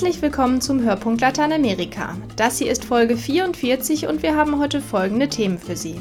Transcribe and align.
Herzlich 0.00 0.22
willkommen 0.22 0.62
zum 0.62 0.82
Hörpunkt 0.82 1.20
Lateinamerika. 1.20 2.16
Das 2.34 2.56
hier 2.56 2.72
ist 2.72 2.86
Folge 2.86 3.18
44 3.18 4.06
und 4.06 4.22
wir 4.22 4.34
haben 4.34 4.58
heute 4.58 4.80
folgende 4.80 5.28
Themen 5.28 5.58
für 5.58 5.76
Sie. 5.76 5.96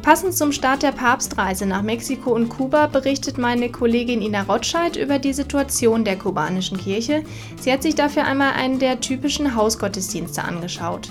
Passend 0.00 0.32
zum 0.32 0.50
Start 0.50 0.82
der 0.82 0.92
Papstreise 0.92 1.66
nach 1.66 1.82
Mexiko 1.82 2.34
und 2.34 2.48
Kuba 2.48 2.86
berichtet 2.86 3.36
meine 3.36 3.70
Kollegin 3.70 4.22
Ina 4.22 4.44
Rotscheid 4.44 4.96
über 4.96 5.18
die 5.18 5.34
Situation 5.34 6.06
der 6.06 6.16
kubanischen 6.16 6.78
Kirche. 6.78 7.22
Sie 7.60 7.70
hat 7.70 7.82
sich 7.82 7.94
dafür 7.94 8.24
einmal 8.24 8.52
einen 8.54 8.78
der 8.78 8.98
typischen 9.00 9.56
Hausgottesdienste 9.56 10.42
angeschaut. 10.42 11.10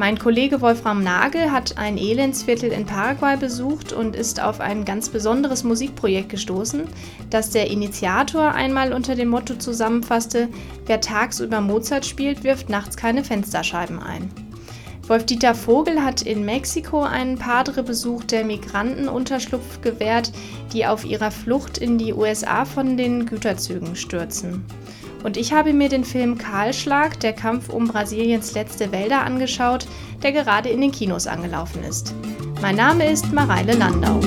Mein 0.00 0.18
Kollege 0.18 0.62
Wolfram 0.62 1.04
Nagel 1.04 1.52
hat 1.52 1.76
ein 1.76 1.98
Elendsviertel 1.98 2.72
in 2.72 2.86
Paraguay 2.86 3.36
besucht 3.36 3.92
und 3.92 4.16
ist 4.16 4.42
auf 4.42 4.58
ein 4.58 4.86
ganz 4.86 5.10
besonderes 5.10 5.62
Musikprojekt 5.62 6.30
gestoßen, 6.30 6.84
das 7.28 7.50
der 7.50 7.70
Initiator 7.70 8.52
einmal 8.52 8.94
unter 8.94 9.14
dem 9.14 9.28
Motto 9.28 9.56
zusammenfasste: 9.56 10.48
Wer 10.86 11.02
tagsüber 11.02 11.60
Mozart 11.60 12.06
spielt, 12.06 12.44
wirft 12.44 12.70
nachts 12.70 12.96
keine 12.96 13.24
Fensterscheiben 13.24 13.98
ein. 13.98 14.30
Wolf-Dieter 15.06 15.54
Vogel 15.54 16.02
hat 16.02 16.22
in 16.22 16.46
Mexiko 16.46 17.02
einen 17.02 17.36
Padre 17.36 17.82
besucht, 17.82 18.30
der 18.30 18.46
Migranten 18.46 19.06
Unterschlupf 19.06 19.82
gewährt, 19.82 20.32
die 20.72 20.86
auf 20.86 21.04
ihrer 21.04 21.30
Flucht 21.30 21.76
in 21.76 21.98
die 21.98 22.14
USA 22.14 22.64
von 22.64 22.96
den 22.96 23.26
Güterzügen 23.26 23.94
stürzen. 23.96 24.64
Und 25.22 25.36
ich 25.36 25.52
habe 25.52 25.72
mir 25.74 25.88
den 25.90 26.04
Film 26.04 26.38
Kahlschlag, 26.38 27.20
der 27.20 27.34
Kampf 27.34 27.68
um 27.68 27.88
Brasiliens 27.88 28.54
letzte 28.54 28.90
Wälder 28.90 29.22
angeschaut, 29.22 29.86
der 30.22 30.32
gerade 30.32 30.70
in 30.70 30.80
den 30.80 30.92
Kinos 30.92 31.26
angelaufen 31.26 31.84
ist. 31.84 32.14
Mein 32.62 32.76
Name 32.76 33.10
ist 33.10 33.30
Mareile 33.32 33.74
Landau. 33.74 34.20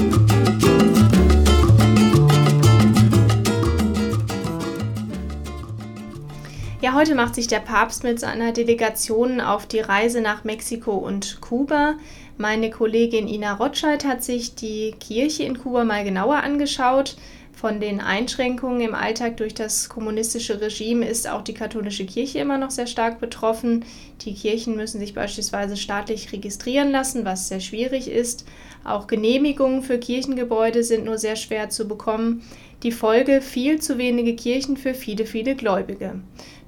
Ja, 6.82 6.94
heute 6.94 7.16
macht 7.16 7.34
sich 7.34 7.48
der 7.48 7.60
Papst 7.60 8.04
mit 8.04 8.20
seiner 8.20 8.52
Delegation 8.52 9.40
auf 9.40 9.66
die 9.66 9.80
Reise 9.80 10.22
nach 10.22 10.44
Mexiko 10.44 10.92
und 10.92 11.40
Kuba. 11.42 11.96
Meine 12.38 12.70
Kollegin 12.70 13.28
Ina 13.28 13.54
Rotscheid 13.54 14.06
hat 14.06 14.24
sich 14.24 14.56
die 14.56 14.94
Kirche 15.00 15.44
in 15.44 15.58
Kuba 15.58 15.86
mal 15.86 16.04
genauer 16.04 16.44
angeschaut. 16.44 17.16
Von 17.64 17.80
den 17.80 18.02
Einschränkungen 18.02 18.82
im 18.82 18.94
Alltag 18.94 19.38
durch 19.38 19.54
das 19.54 19.88
kommunistische 19.88 20.60
Regime 20.60 21.08
ist 21.08 21.30
auch 21.30 21.42
die 21.42 21.54
katholische 21.54 22.06
Kirche 22.06 22.40
immer 22.40 22.58
noch 22.58 22.72
sehr 22.72 22.88
stark 22.88 23.22
betroffen. 23.22 23.86
Die 24.20 24.34
Kirchen 24.34 24.76
müssen 24.76 25.00
sich 25.00 25.14
beispielsweise 25.14 25.78
staatlich 25.78 26.34
registrieren 26.34 26.92
lassen, 26.92 27.24
was 27.24 27.48
sehr 27.48 27.62
schwierig 27.62 28.10
ist. 28.10 28.44
Auch 28.84 29.08
Genehmigungen 29.08 29.82
für 29.82 29.98
Kirchengebäude 29.98 30.84
sind 30.84 31.06
nur 31.06 31.18
sehr 31.18 31.38
schwer 31.38 31.70
zu 31.70 31.88
bekommen. 31.88 32.44
Die 32.84 32.92
Folge 32.92 33.40
viel 33.40 33.80
zu 33.80 33.98
wenige 33.98 34.36
Kirchen 34.36 34.76
für 34.76 34.94
viele, 34.94 35.26
viele 35.26 35.56
Gläubige. 35.56 36.16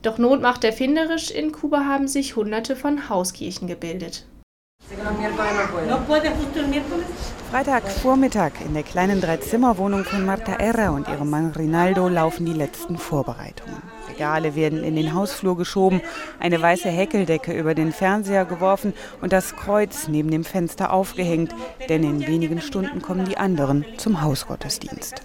Doch 0.02 0.18
Not 0.18 0.42
macht 0.42 0.64
erfinderisch, 0.64 1.30
in 1.30 1.52
Kuba 1.52 1.84
haben 1.84 2.08
sich 2.08 2.38
hunderte 2.38 2.78
von 2.78 3.10
Hauskirchen 3.10 3.68
gebildet. 3.68 4.26
Freitagvormittag 7.52 8.52
in 8.64 8.74
der 8.76 8.84
kleinen 8.84 9.20
Dreizimmerwohnung 9.20 10.04
von 10.04 10.26
Marta 10.26 10.54
Erra 10.54 10.90
und 10.90 11.08
ihrem 11.08 11.30
Mann 11.30 11.52
Rinaldo 11.52 12.08
laufen 12.08 12.46
die 12.46 12.54
letzten 12.54 12.98
Vorbereitungen. 12.98 13.82
Regale 14.10 14.56
werden 14.56 14.84
in 14.84 14.96
den 14.96 15.16
Hausflur 15.16 15.58
geschoben, 15.58 16.02
eine 16.40 16.62
weiße 16.62 16.90
Häkeldecke 16.90 17.52
über 17.54 17.74
den 17.74 17.92
Fernseher 17.92 18.46
geworfen 18.46 18.94
und 19.22 19.34
das 19.34 19.56
Kreuz 19.56 20.08
neben 20.08 20.30
dem 20.30 20.44
Fenster 20.44 20.94
aufgehängt, 20.94 21.56
denn 21.90 22.04
in 22.04 22.28
wenigen 22.28 22.62
Stunden 22.62 23.02
kommen 23.02 23.26
die 23.26 23.38
anderen 23.38 23.86
zum 23.98 24.22
Hausgottesdienst. 24.22 25.24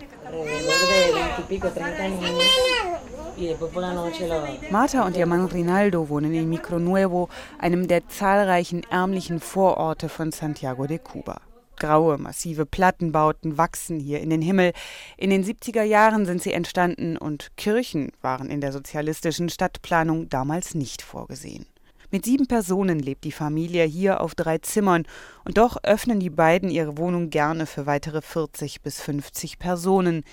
Marta 4.70 5.06
und 5.06 5.16
ihr 5.16 5.26
Mann 5.26 5.46
Rinaldo 5.46 6.08
wohnen 6.08 6.34
in 6.34 6.48
Micronuevo, 6.50 7.28
einem 7.58 7.88
der 7.88 8.06
zahlreichen 8.08 8.82
ärmlichen 8.90 9.40
Vororte 9.40 10.08
von 10.10 10.30
Santiago 10.30 10.86
de 10.86 10.98
Cuba. 10.98 11.40
Graue, 11.76 12.18
massive 12.18 12.66
Plattenbauten 12.66 13.56
wachsen 13.56 13.98
hier 13.98 14.20
in 14.20 14.28
den 14.28 14.42
Himmel. 14.42 14.72
In 15.16 15.30
den 15.30 15.42
70er 15.42 15.82
Jahren 15.82 16.26
sind 16.26 16.42
sie 16.42 16.52
entstanden 16.52 17.16
und 17.16 17.56
Kirchen 17.56 18.12
waren 18.20 18.50
in 18.50 18.60
der 18.60 18.72
sozialistischen 18.72 19.48
Stadtplanung 19.48 20.28
damals 20.28 20.74
nicht 20.74 21.00
vorgesehen. 21.00 21.64
Mit 22.12 22.24
sieben 22.24 22.48
Personen 22.48 22.98
lebt 22.98 23.22
die 23.22 23.32
Familie 23.32 23.84
hier 23.84 24.20
auf 24.20 24.34
drei 24.34 24.58
Zimmern 24.58 25.06
und 25.44 25.58
doch 25.58 25.76
öffnen 25.84 26.18
die 26.18 26.28
beiden 26.28 26.68
ihre 26.68 26.98
Wohnung 26.98 27.30
gerne 27.30 27.66
für 27.66 27.86
weitere 27.86 28.20
40 28.20 28.82
bis 28.82 29.00
50 29.00 29.58
Personen. 29.60 30.24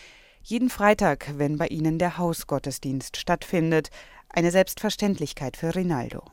Jeden 0.49 0.69
Freitag, 0.69 1.33
wenn 1.35 1.57
bei 1.57 1.67
ihnen 1.67 1.99
der 1.99 2.17
Hausgottesdienst 2.17 3.17
stattfindet. 3.17 3.89
Eine 4.29 4.49
Selbstverständlichkeit 4.49 5.57
für 5.57 5.75
Rinaldo. 5.75 6.23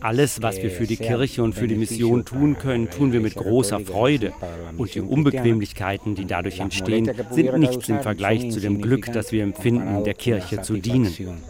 alles, 0.00 0.42
was 0.42 0.58
wir 0.58 0.70
für 0.70 0.86
die 0.86 0.98
Kirche 0.98 1.42
und 1.42 1.54
für 1.54 1.66
die 1.66 1.76
Mission 1.76 2.26
tun 2.26 2.58
können, 2.58 2.90
tun 2.90 3.14
wir 3.14 3.20
mit 3.20 3.36
großer 3.36 3.80
Freude. 3.80 4.34
Und 4.76 4.94
die 4.94 5.00
Unbequemlichkeiten, 5.00 6.14
die 6.14 6.26
dadurch 6.26 6.60
entstehen, 6.60 7.10
sind 7.30 7.58
nichts 7.58 7.88
im 7.88 8.00
Vergleich 8.00 8.50
zu 8.50 8.60
dem 8.60 8.82
Glück, 8.82 9.10
das 9.14 9.32
wir 9.32 9.42
empfinden, 9.42 10.04
der 10.04 10.12
Kirche 10.12 10.60
zu 10.60 10.76
dienen. 10.76 11.40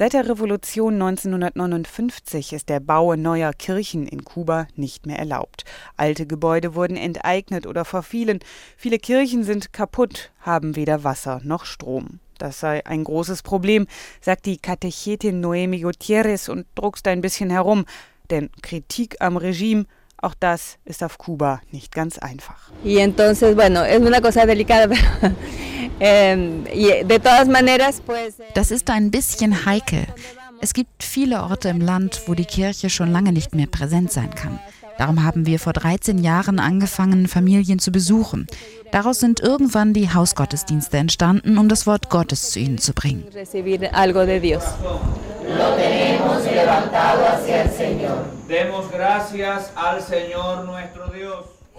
Seit 0.00 0.14
der 0.14 0.30
Revolution 0.30 0.94
1959 0.94 2.54
ist 2.54 2.70
der 2.70 2.80
Bau 2.80 3.16
neuer 3.16 3.52
Kirchen 3.52 4.06
in 4.06 4.24
Kuba 4.24 4.66
nicht 4.74 5.04
mehr 5.04 5.18
erlaubt. 5.18 5.66
Alte 5.98 6.26
Gebäude 6.26 6.74
wurden 6.74 6.96
enteignet 6.96 7.66
oder 7.66 7.84
verfielen. 7.84 8.38
Viele 8.78 8.98
Kirchen 8.98 9.44
sind 9.44 9.74
kaputt, 9.74 10.30
haben 10.40 10.74
weder 10.74 11.04
Wasser 11.04 11.42
noch 11.44 11.66
Strom. 11.66 12.20
Das 12.38 12.60
sei 12.60 12.86
ein 12.86 13.04
großes 13.04 13.42
Problem, 13.42 13.86
sagt 14.22 14.46
die 14.46 14.56
Katechetin 14.56 15.40
Noemi 15.42 15.80
Gutierrez 15.80 16.48
und 16.48 16.64
druckst 16.76 17.06
ein 17.06 17.20
bisschen 17.20 17.50
herum. 17.50 17.84
Denn 18.30 18.48
Kritik 18.62 19.16
am 19.20 19.36
Regime 19.36 19.84
auch 20.22 20.34
das 20.38 20.76
ist 20.84 21.02
auf 21.02 21.16
Kuba 21.16 21.60
nicht 21.70 21.94
ganz 21.94 22.18
einfach. 22.18 22.70
Das 28.54 28.70
ist 28.70 28.90
ein 28.90 29.10
bisschen 29.10 29.66
heikel. 29.66 30.06
Es 30.62 30.74
gibt 30.74 31.02
viele 31.02 31.42
Orte 31.42 31.68
im 31.68 31.80
Land, 31.80 32.22
wo 32.26 32.34
die 32.34 32.44
Kirche 32.44 32.90
schon 32.90 33.10
lange 33.10 33.32
nicht 33.32 33.54
mehr 33.54 33.66
präsent 33.66 34.12
sein 34.12 34.34
kann. 34.34 34.58
Darum 34.98 35.24
haben 35.24 35.46
wir 35.46 35.58
vor 35.58 35.72
13 35.72 36.18
Jahren 36.18 36.58
angefangen, 36.58 37.26
Familien 37.26 37.78
zu 37.78 37.90
besuchen. 37.90 38.46
Daraus 38.92 39.18
sind 39.18 39.40
irgendwann 39.40 39.94
die 39.94 40.12
Hausgottesdienste 40.12 40.98
entstanden, 40.98 41.56
um 41.56 41.70
das 41.70 41.86
Wort 41.86 42.10
Gottes 42.10 42.50
zu 42.50 42.58
ihnen 42.58 42.76
zu 42.76 42.92
bringen. 42.92 43.24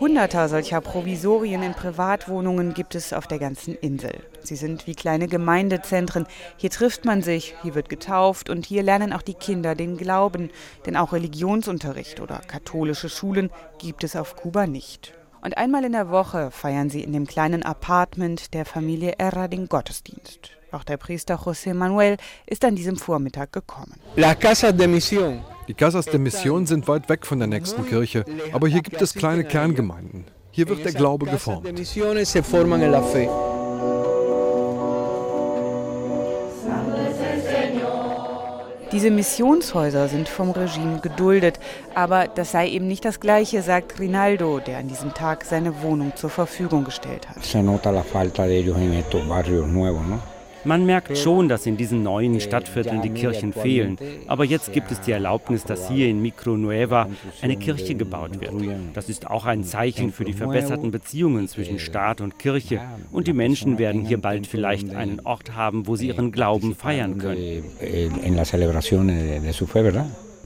Hunderter 0.02 0.50
solcher 0.50 0.82
Provisorien 0.82 1.62
in 1.62 1.76
Privatwohnungen 1.76 2.74
gibt 2.74 2.96
es 2.96 3.14
auf 3.14 3.28
der 3.28 3.38
ganzen 3.38 3.76
Insel. 3.76 4.24
Sie 4.42 4.56
sind 4.56 4.88
wie 4.88 4.96
kleine 4.96 5.28
Gemeindezentren. 5.28 6.26
Hier 6.58 6.72
trifft 6.72 7.06
man 7.06 7.22
sich, 7.22 7.54
hier 7.62 7.76
wird 7.76 7.88
getauft 7.88 8.50
und 8.50 8.66
hier 8.66 8.82
lernen 8.82 9.14
auch 9.14 9.22
die 9.22 9.36
Kinder 9.36 9.76
den 9.76 9.98
Glauben. 9.98 10.50
Denn 10.88 10.98
auch 10.98 11.14
Religionsunterricht 11.14 12.20
oder 12.20 12.42
katholische 12.48 13.10
Schulen 13.10 13.52
gibt 13.78 14.04
es 14.04 14.16
auf 14.16 14.36
Kuba 14.36 14.66
nicht. 14.66 15.14
Und 15.44 15.56
einmal 15.60 15.86
in 15.86 15.92
der 15.92 16.10
Woche 16.10 16.50
feiern 16.50 16.90
sie 16.90 17.04
in 17.04 17.14
dem 17.14 17.28
kleinen 17.28 17.62
Apartment 17.62 18.56
der 18.56 18.66
Familie 18.66 19.14
Erra 19.20 19.48
den 19.48 19.68
Gottesdienst. 19.68 20.50
Auch 20.72 20.84
der 20.84 20.98
Priester 20.98 21.36
José 21.36 21.76
Manuel 21.76 22.18
ist 22.48 22.66
an 22.66 22.76
diesem 22.76 22.98
Vormittag 22.98 23.54
gekommen. 23.54 24.00
Die 25.72 25.76
Casas 25.76 26.06
de 26.06 26.20
Mission 26.20 26.66
sind 26.66 26.90
weit 26.90 27.08
weg 27.08 27.26
von 27.26 27.40
der 27.40 27.48
nächsten 27.48 27.86
Kirche, 27.86 28.26
aber 28.52 28.68
hier 28.68 28.82
gibt 28.82 29.02
es 29.02 29.14
kleine 29.14 29.46
Kerngemeinden. 29.46 30.26
Hier 30.52 30.68
wird 30.68 30.84
der 30.84 30.92
Glaube 30.92 31.26
geformt. 31.28 31.66
Diese 38.92 39.12
Missionshäuser 39.12 40.10
sind 40.10 40.28
vom 40.28 40.52
Regime 40.52 41.00
geduldet, 41.00 41.58
aber 41.96 42.28
das 42.28 42.52
sei 42.52 42.68
eben 42.68 42.90
nicht 42.90 43.06
das 43.06 43.22
Gleiche, 43.22 43.62
sagt 43.62 43.98
Rinaldo, 43.98 44.60
der 44.60 44.80
an 44.80 44.90
diesem 44.90 45.14
Tag 45.14 45.46
seine 45.46 45.82
Wohnung 45.82 46.12
zur 46.18 46.32
Verfügung 46.32 46.84
gestellt 46.84 47.30
hat. 47.30 47.38
Man 50.64 50.86
merkt 50.86 51.18
schon, 51.18 51.50
dass 51.50 51.66
in 51.66 51.78
diesen 51.78 52.04
neuen 52.04 52.40
Stadtvierteln 52.40 53.02
die 53.02 53.10
Kirchen 53.10 53.54
fehlen. 53.54 53.98
Aber 54.28 54.46
jetzt 54.46 54.74
gibt 54.74 54.92
es 54.92 55.02
die 55.02 55.12
Erlaubnis, 55.12 55.64
dass 55.64 55.90
hier 55.90 56.08
in 56.08 56.22
Micronueva 56.22 57.08
eine 57.42 57.58
Kirche 57.58 57.96
gebaut 57.96 58.40
wird. 58.40 58.54
Das 58.94 59.10
ist 59.10 59.28
auch 59.28 59.46
ein 59.46 59.64
Zeichen 59.64 60.12
für 60.12 60.24
die 60.24 60.34
verbesserten 60.34 60.92
Beziehungen 60.92 61.48
zwischen 61.48 61.80
Staat 61.80 62.22
und 62.22 62.40
Kirche. 62.40 62.82
Und 63.12 63.28
die 63.28 63.34
Menschen 63.34 63.80
werden 63.80 64.06
hier 64.06 64.20
bald 64.20 64.48
vielleicht 64.48 64.94
einen 64.94 65.20
Ort 65.22 65.56
haben, 65.56 65.88
wo 65.88 65.96
sie 65.96 66.08
ihren 66.08 66.32
Glauben 66.32 66.76
feiern 66.76 67.18
können. 67.18 67.64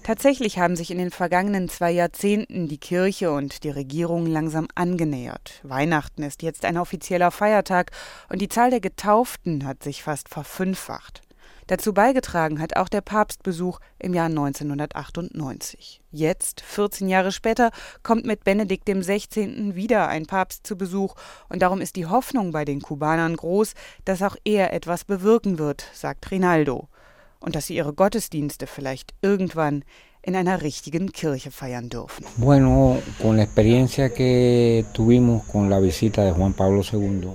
Tatsächlich 0.05 0.59
haben 0.59 0.75
sich 0.75 0.91
in 0.91 0.99
den 0.99 1.09
vergangenen 1.09 1.67
zwei 1.67 1.89
Jahrzehnten 1.89 2.67
die 2.67 2.77
Kirche 2.77 3.31
und 3.31 3.63
die 3.63 3.71
Regierung 3.71 4.27
langsam 4.27 4.67
angenähert. 4.75 5.61
Weihnachten 5.63 6.21
ist 6.21 6.43
jetzt 6.43 6.63
ein 6.63 6.77
offizieller 6.77 7.31
Feiertag 7.31 7.89
und 8.29 8.39
die 8.39 8.47
Zahl 8.47 8.69
der 8.69 8.81
Getauften 8.81 9.65
hat 9.65 9.81
sich 9.81 10.03
fast 10.03 10.29
verfünffacht. 10.29 11.23
Dazu 11.65 11.91
beigetragen 11.91 12.59
hat 12.59 12.75
auch 12.75 12.87
der 12.87 13.01
Papstbesuch 13.01 13.79
im 13.97 14.13
Jahr 14.13 14.27
1998. 14.27 16.03
Jetzt, 16.11 16.61
14 16.61 17.09
Jahre 17.09 17.31
später, 17.31 17.71
kommt 18.03 18.27
mit 18.27 18.43
Benedikt 18.43 18.87
XVI. 18.87 19.73
wieder 19.73 20.07
ein 20.07 20.27
Papst 20.27 20.67
zu 20.67 20.77
Besuch 20.77 21.15
und 21.49 21.63
darum 21.63 21.81
ist 21.81 21.95
die 21.95 22.05
Hoffnung 22.05 22.51
bei 22.51 22.63
den 22.63 22.79
Kubanern 22.79 23.35
groß, 23.35 23.73
dass 24.05 24.21
auch 24.21 24.35
er 24.43 24.71
etwas 24.71 25.03
bewirken 25.03 25.57
wird, 25.57 25.83
sagt 25.93 26.29
Rinaldo 26.29 26.89
und 27.39 27.55
dass 27.55 27.67
sie 27.67 27.75
ihre 27.75 27.93
Gottesdienste 27.93 28.67
vielleicht 28.67 29.13
irgendwann 29.21 29.83
in 30.25 30.35
einer 30.35 30.61
richtigen 30.63 31.11
Kirche 31.11 31.51
feiern 31.51 31.89
dürfen. 31.89 32.25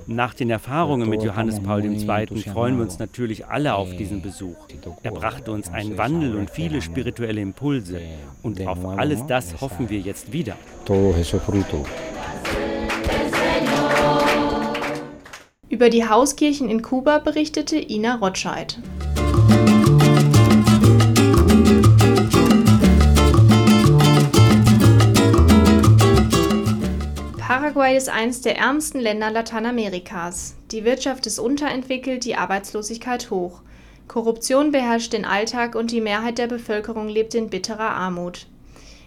Nach 0.07 0.35
den 0.35 0.51
Erfahrungen 0.51 1.09
mit 1.09 1.23
Johannes 1.23 1.61
Paul 1.61 1.85
II. 1.85 2.43
freuen 2.43 2.77
wir 2.77 2.83
uns 2.83 2.99
natürlich 2.99 3.47
alle 3.47 3.75
auf 3.75 3.95
diesen 3.95 4.23
Besuch. 4.23 4.57
Er 5.03 5.13
brachte 5.13 5.53
uns 5.53 5.69
einen 5.69 5.97
Wandel 5.99 6.35
und 6.35 6.51
viele 6.51 6.83
spirituelle 6.83 7.41
Impulse. 7.41 8.01
Und 8.43 8.67
auf 8.67 8.85
alles 8.85 9.25
das 9.27 9.61
hoffen 9.61 9.89
wir 9.89 10.01
jetzt 10.01 10.33
wieder. 10.33 10.57
Über 15.69 15.89
die 15.89 16.09
Hauskirchen 16.09 16.69
in 16.69 16.83
Kuba 16.83 17.21
berichtete 17.21 17.77
Ina 17.77 18.17
Rotscheid. 18.17 18.81
Paraguay 27.51 27.97
ist 27.97 28.09
eines 28.09 28.43
der 28.43 28.59
ärmsten 28.59 29.01
Länder 29.01 29.29
Lateinamerikas. 29.33 30.55
Die 30.71 30.85
Wirtschaft 30.85 31.27
ist 31.27 31.41
unterentwickelt, 31.41 32.25
die 32.25 32.37
Arbeitslosigkeit 32.37 33.29
hoch. 33.33 33.63
Korruption 34.07 34.71
beherrscht 34.71 35.13
den 35.13 35.25
Alltag 35.25 35.75
und 35.75 35.91
die 35.91 36.01
Mehrheit 36.01 36.39
der 36.39 36.47
Bevölkerung 36.47 37.09
lebt 37.09 37.35
in 37.35 37.51
bitterer 37.51 37.91
Armut. 37.91 38.47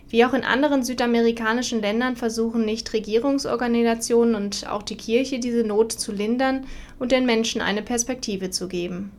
Wie 0.10 0.26
auch 0.26 0.34
in 0.34 0.44
anderen 0.44 0.84
südamerikanischen 0.84 1.80
Ländern 1.80 2.18
versuchen 2.18 2.66
Nichtregierungsorganisationen 2.66 4.36
und 4.36 4.68
auch 4.70 4.84
die 4.84 4.98
Kirche 4.98 5.40
diese 5.40 5.64
Not 5.64 5.94
zu 5.94 6.12
lindern 6.12 6.66
und 7.00 7.14
den 7.14 7.26
Menschen 7.26 7.62
eine 7.62 7.82
Perspektive 7.82 8.50
zu 8.50 8.68
geben. 8.68 9.14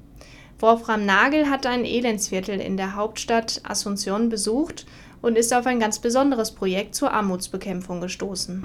Wolfram 0.59 1.07
Nagel 1.07 1.49
hat 1.49 1.65
ein 1.65 1.87
Elendsviertel 1.87 2.61
in 2.61 2.77
der 2.77 2.95
Hauptstadt 2.95 3.63
Asunción 3.65 4.29
besucht 4.29 4.85
und 5.23 5.39
ist 5.39 5.55
auf 5.55 5.65
ein 5.65 5.81
ganz 5.81 5.99
besonderes 5.99 6.51
Projekt 6.51 6.95
zur 6.95 7.11
Armutsbekämpfung 7.11 8.03
gestoßen. 8.03 8.63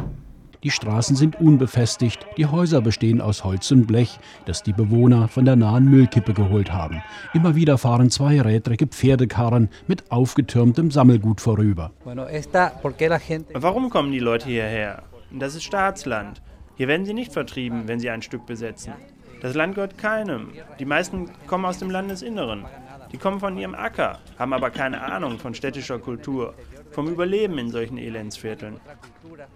Die 0.64 0.72
Straßen 0.72 1.16
sind 1.16 1.40
unbefestigt, 1.40 2.26
die 2.36 2.46
Häuser 2.46 2.82
bestehen 2.82 3.22
aus 3.22 3.46
Holz 3.46 3.72
und 3.72 3.88
Blech, 3.88 4.20
das 4.46 4.62
die 4.62 4.74
Bewohner 4.74 5.30
von 5.30 5.46
der 5.46 5.56
nahen 5.56 5.86
Müllkippe 5.86 6.34
geholt 6.34 6.74
haben. 6.74 7.02
Immer 7.34 7.56
wieder 7.56 7.78
fahren 7.78 8.10
zweirädrige 8.10 8.88
Pferdekarren 8.88 9.70
mit 9.88 10.12
aufgetürmtem 10.12 10.92
Sammelgut 10.92 11.40
vorüber. 11.40 11.92
Warum 12.04 13.90
kommen 13.90 14.12
die 14.12 14.20
Leute 14.20 14.48
hierher? 14.48 15.04
Das 15.32 15.56
ist 15.56 15.64
Staatsland. 15.64 16.42
Hier 16.76 16.90
werden 16.90 17.06
sie 17.06 17.14
nicht 17.14 17.32
vertrieben, 17.32 17.88
wenn 17.88 18.02
sie 18.02 18.10
ein 18.10 18.22
Stück 18.22 18.46
besetzen. 18.46 18.94
Das 19.42 19.56
Land 19.56 19.76
gehört 19.76 19.98
keinem. 19.98 20.50
Die 20.78 20.86
meisten 20.86 21.30
kommen 21.48 21.64
aus 21.64 21.78
dem 21.78 21.90
Landesinneren. 21.90 22.66
Die 23.14 23.18
kommen 23.18 23.40
von 23.40 23.58
ihrem 23.58 23.76
Acker, 23.76 24.20
haben 24.38 24.54
aber 24.54 24.70
keine 24.70 25.02
Ahnung 25.02 25.40
von 25.40 25.56
städtischer 25.56 25.98
Kultur, 25.98 26.54
vom 26.92 27.08
Überleben 27.08 27.58
in 27.58 27.70
solchen 27.70 27.98
Elendsvierteln. 27.98 28.80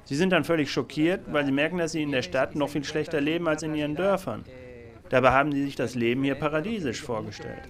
Sie 0.06 0.16
sind 0.16 0.32
dann 0.32 0.44
völlig 0.44 0.72
schockiert, 0.72 1.22
weil 1.32 1.46
sie 1.46 1.52
merken, 1.52 1.78
dass 1.78 1.92
sie 1.92 2.04
in 2.04 2.12
der 2.12 2.22
Stadt 2.22 2.56
noch 2.56 2.70
viel 2.70 2.84
schlechter 2.84 3.22
leben 3.22 3.48
als 3.48 3.64
in 3.64 3.76
ihren 3.76 3.96
Dörfern. 3.96 4.44
Dabei 5.14 5.32
haben 5.32 5.52
sie 5.52 5.64
sich 5.64 5.76
das 5.76 5.94
Leben 5.94 6.24
hier 6.24 6.34
paradiesisch 6.34 7.02
vorgestellt. 7.02 7.70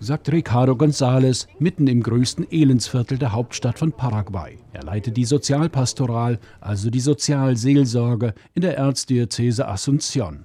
Sagt 0.00 0.32
Ricardo 0.32 0.72
González 0.72 1.46
mitten 1.58 1.86
im 1.86 2.02
größten 2.02 2.46
Elendsviertel 2.50 3.16
der 3.16 3.32
Hauptstadt 3.32 3.78
von 3.78 3.92
Paraguay. 3.92 4.58
Er 4.74 4.82
leitet 4.82 5.16
die 5.16 5.24
Sozialpastoral, 5.24 6.38
also 6.60 6.90
die 6.90 7.00
Sozialseelsorge 7.00 8.34
in 8.52 8.60
der 8.62 8.76
Erzdiözese 8.76 9.66
Asunción. 9.66 10.44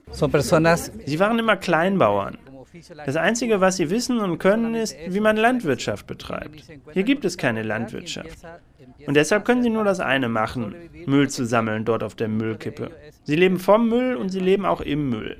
Sie 1.05 1.19
waren 1.19 1.39
immer 1.39 1.57
Kleinbauern. 1.57 2.37
Das 3.05 3.15
Einzige, 3.15 3.61
was 3.61 3.77
sie 3.77 3.89
wissen 3.89 4.19
und 4.19 4.37
können, 4.37 4.75
ist, 4.75 4.95
wie 5.07 5.19
man 5.19 5.37
Landwirtschaft 5.37 6.07
betreibt. 6.07 6.63
Hier 6.93 7.03
gibt 7.03 7.25
es 7.25 7.37
keine 7.37 7.63
Landwirtschaft. 7.63 8.37
Und 9.07 9.15
deshalb 9.15 9.45
können 9.45 9.63
sie 9.63 9.69
nur 9.69 9.83
das 9.83 9.99
eine 9.99 10.29
machen, 10.29 10.75
Müll 11.05 11.29
zu 11.29 11.45
sammeln 11.45 11.85
dort 11.85 12.03
auf 12.03 12.15
der 12.15 12.27
Müllkippe. 12.27 12.91
Sie 13.23 13.35
leben 13.35 13.59
vom 13.59 13.89
Müll 13.89 14.15
und 14.15 14.29
sie 14.29 14.39
leben 14.39 14.65
auch 14.65 14.81
im 14.81 15.09
Müll. 15.09 15.37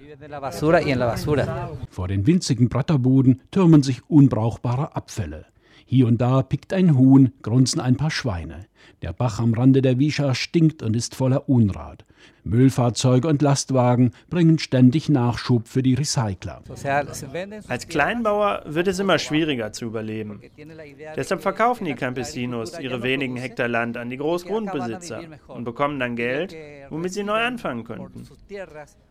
Vor 1.90 2.08
den 2.08 2.28
winzigen 2.28 2.70
Bratterbuden 2.70 3.42
türmen 3.52 3.84
sich 3.84 4.02
unbrauchbare 4.10 4.96
Abfälle. 4.96 5.46
Hier 5.86 6.08
und 6.08 6.22
da 6.22 6.44
pickt 6.44 6.74
ein 6.74 6.98
Huhn, 6.98 7.32
grunzen 7.42 7.82
ein 7.82 7.98
paar 7.98 8.12
Schweine. 8.12 8.68
Der 9.02 9.14
Bach 9.14 9.40
am 9.40 9.54
Rande 9.54 9.82
der 9.82 9.98
Wischa 9.98 10.36
stinkt 10.36 10.84
und 10.84 10.96
ist 10.96 11.16
voller 11.16 11.50
Unrat. 11.50 12.06
Müllfahrzeuge 12.50 13.28
und 13.28 13.42
Lastwagen 13.42 14.12
bringen 14.30 14.60
ständig 14.60 15.10
Nachschub 15.10 15.68
für 15.68 15.84
die 15.84 15.94
Recycler. 15.94 16.62
Als 17.68 17.88
Kleinbauer 17.88 18.64
wird 18.66 18.88
es 18.88 19.00
immer 19.00 19.20
schwieriger 19.20 19.72
zu 19.72 19.86
überleben. 19.86 20.42
Deshalb 21.16 21.42
verkaufen 21.42 21.86
die 21.86 21.94
Campesinos 21.94 22.80
ihre 22.80 23.04
wenigen 23.04 23.36
Hektar 23.38 23.68
Land 23.68 23.98
an 23.98 24.10
die 24.10 24.18
Großgrundbesitzer 24.18 25.22
und 25.48 25.64
bekommen 25.64 26.00
dann 26.00 26.16
Geld, 26.16 26.56
womit 26.90 27.14
sie 27.14 27.24
neu 27.24 27.40
anfangen 27.40 27.84
könnten. 27.84 28.28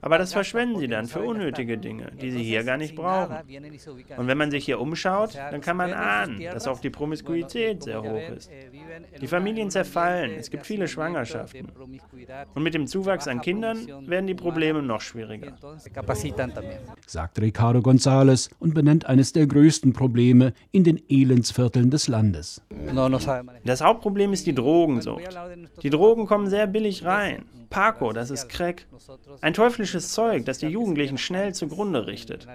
Aber 0.00 0.19
das 0.19 0.32
verschwenden 0.32 0.79
sie 0.79 0.88
dann 0.88 1.06
für 1.06 1.20
unnötige 1.20 1.79
Dinge, 1.79 2.11
die 2.20 2.31
sie 2.31 2.43
hier 2.43 2.64
gar 2.64 2.76
nicht 2.76 2.96
brauchen. 2.96 3.37
Und 4.17 4.26
wenn 4.26 4.38
man 4.38 4.50
sich 4.50 4.64
hier 4.64 4.81
umschaut, 4.81 5.35
dann 5.37 5.61
kann 5.61 5.76
man 5.76 5.93
ahnen, 5.93 6.40
dass 6.40 6.67
auch 6.67 6.81
die 6.81 6.90
Promiskuität 6.90 7.85
sehr 7.85 8.02
hoch 8.02 8.29
ist. 8.37 8.50
Die 9.20 9.26
Familien 9.26 9.70
zerfallen, 9.70 10.32
es 10.32 10.50
gibt 10.50 10.67
viele 10.67 10.88
Schwangerschaften. 10.88 11.69
Und 12.55 12.62
mit 12.62 12.75
dem 12.75 12.87
Zuwachs 12.87 13.27
an 13.28 13.40
Kindern 13.40 13.86
werden 14.06 14.26
die 14.26 14.34
Probleme 14.34 14.82
noch 14.82 15.00
schwieriger. 15.00 15.52
Sagt 17.06 17.40
Ricardo 17.40 17.80
González 17.80 18.50
und 18.58 18.75
benennt 18.75 19.06
eines 19.06 19.32
der 19.32 19.46
größten 19.46 19.92
Probleme 19.92 20.52
in 20.72 20.84
den 20.84 21.00
Elendsvierteln 21.08 21.90
des 21.90 22.08
Landes. 22.08 22.62
Das 23.64 23.80
Hauptproblem 23.80 24.32
ist 24.32 24.47
die 24.47 24.54
Drogensucht. 24.54 25.38
Die 25.82 25.90
Drogen 25.90 26.26
kommen 26.26 26.49
sehr 26.49 26.66
billig 26.66 27.04
rein. 27.04 27.44
Paco, 27.70 28.12
das 28.12 28.30
ist 28.30 28.48
Crack. 28.48 28.87
Ein 29.40 29.54
teuflisches 29.54 30.12
Zeug, 30.12 30.44
das 30.44 30.58
die 30.58 30.68
Jugendlichen 30.68 31.18
schnell 31.18 31.54
zugrunde 31.54 32.06
richtet. 32.06 32.46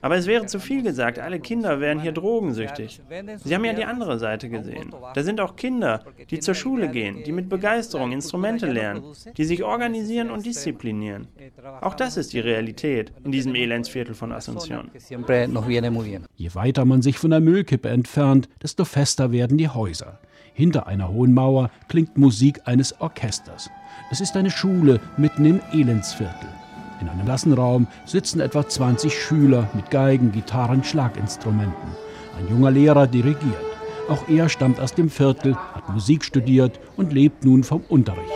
Aber 0.00 0.16
es 0.16 0.26
wäre 0.26 0.46
zu 0.46 0.60
viel 0.60 0.82
gesagt, 0.82 1.18
alle 1.18 1.40
Kinder 1.40 1.80
wären 1.80 2.00
hier 2.00 2.12
drogensüchtig. 2.12 3.00
Sie 3.44 3.54
haben 3.54 3.64
ja 3.64 3.72
die 3.72 3.84
andere 3.84 4.18
Seite 4.18 4.48
gesehen. 4.48 4.94
Da 5.14 5.22
sind 5.22 5.40
auch 5.40 5.56
Kinder, 5.56 6.04
die 6.30 6.40
zur 6.40 6.54
Schule 6.54 6.88
gehen, 6.88 7.24
die 7.24 7.32
mit 7.32 7.48
Begeisterung 7.48 8.12
Instrumente 8.12 8.66
lernen, 8.66 9.02
die 9.36 9.44
sich 9.44 9.62
organisieren 9.64 10.30
und 10.30 10.46
disziplinieren. 10.46 11.28
Auch 11.80 11.94
das 11.94 12.16
ist 12.16 12.32
die 12.32 12.40
Realität 12.40 13.12
in 13.24 13.32
diesem 13.32 13.54
Elendsviertel 13.54 14.14
von 14.14 14.32
Asunción. 14.32 14.90
Je 16.36 16.54
weiter 16.54 16.84
man 16.84 17.02
sich 17.02 17.18
von 17.18 17.30
der 17.30 17.40
Müllkippe 17.40 17.88
entfernt, 17.88 18.48
desto 18.62 18.84
fester 18.84 19.32
werden 19.32 19.58
die 19.58 19.68
Häuser. 19.68 20.20
Hinter 20.52 20.86
einer 20.86 21.08
hohen 21.08 21.34
Mauer 21.34 21.70
klingt 21.88 22.16
Musik 22.16 22.60
eines 22.64 23.00
Orchesters. 23.00 23.70
Es 24.10 24.20
ist 24.20 24.36
eine 24.36 24.50
Schule 24.50 25.00
mitten 25.16 25.44
im 25.44 25.60
Elendsviertel. 25.72 26.48
In 27.00 27.08
einem 27.08 27.24
Klassenraum 27.24 27.86
sitzen 28.04 28.40
etwa 28.40 28.66
20 28.68 29.14
Schüler 29.14 29.68
mit 29.74 29.90
Geigen, 29.90 30.30
Gitarren, 30.30 30.84
Schlaginstrumenten. 30.84 31.96
Ein 32.38 32.48
junger 32.48 32.70
Lehrer 32.70 33.06
dirigiert. 33.06 33.64
Auch 34.08 34.28
er 34.28 34.48
stammt 34.48 34.78
aus 34.78 34.94
dem 34.94 35.08
Viertel, 35.08 35.56
hat 35.56 35.88
Musik 35.88 36.24
studiert 36.24 36.78
und 36.96 37.12
lebt 37.12 37.44
nun 37.44 37.64
vom 37.64 37.82
Unterricht. 37.88 38.30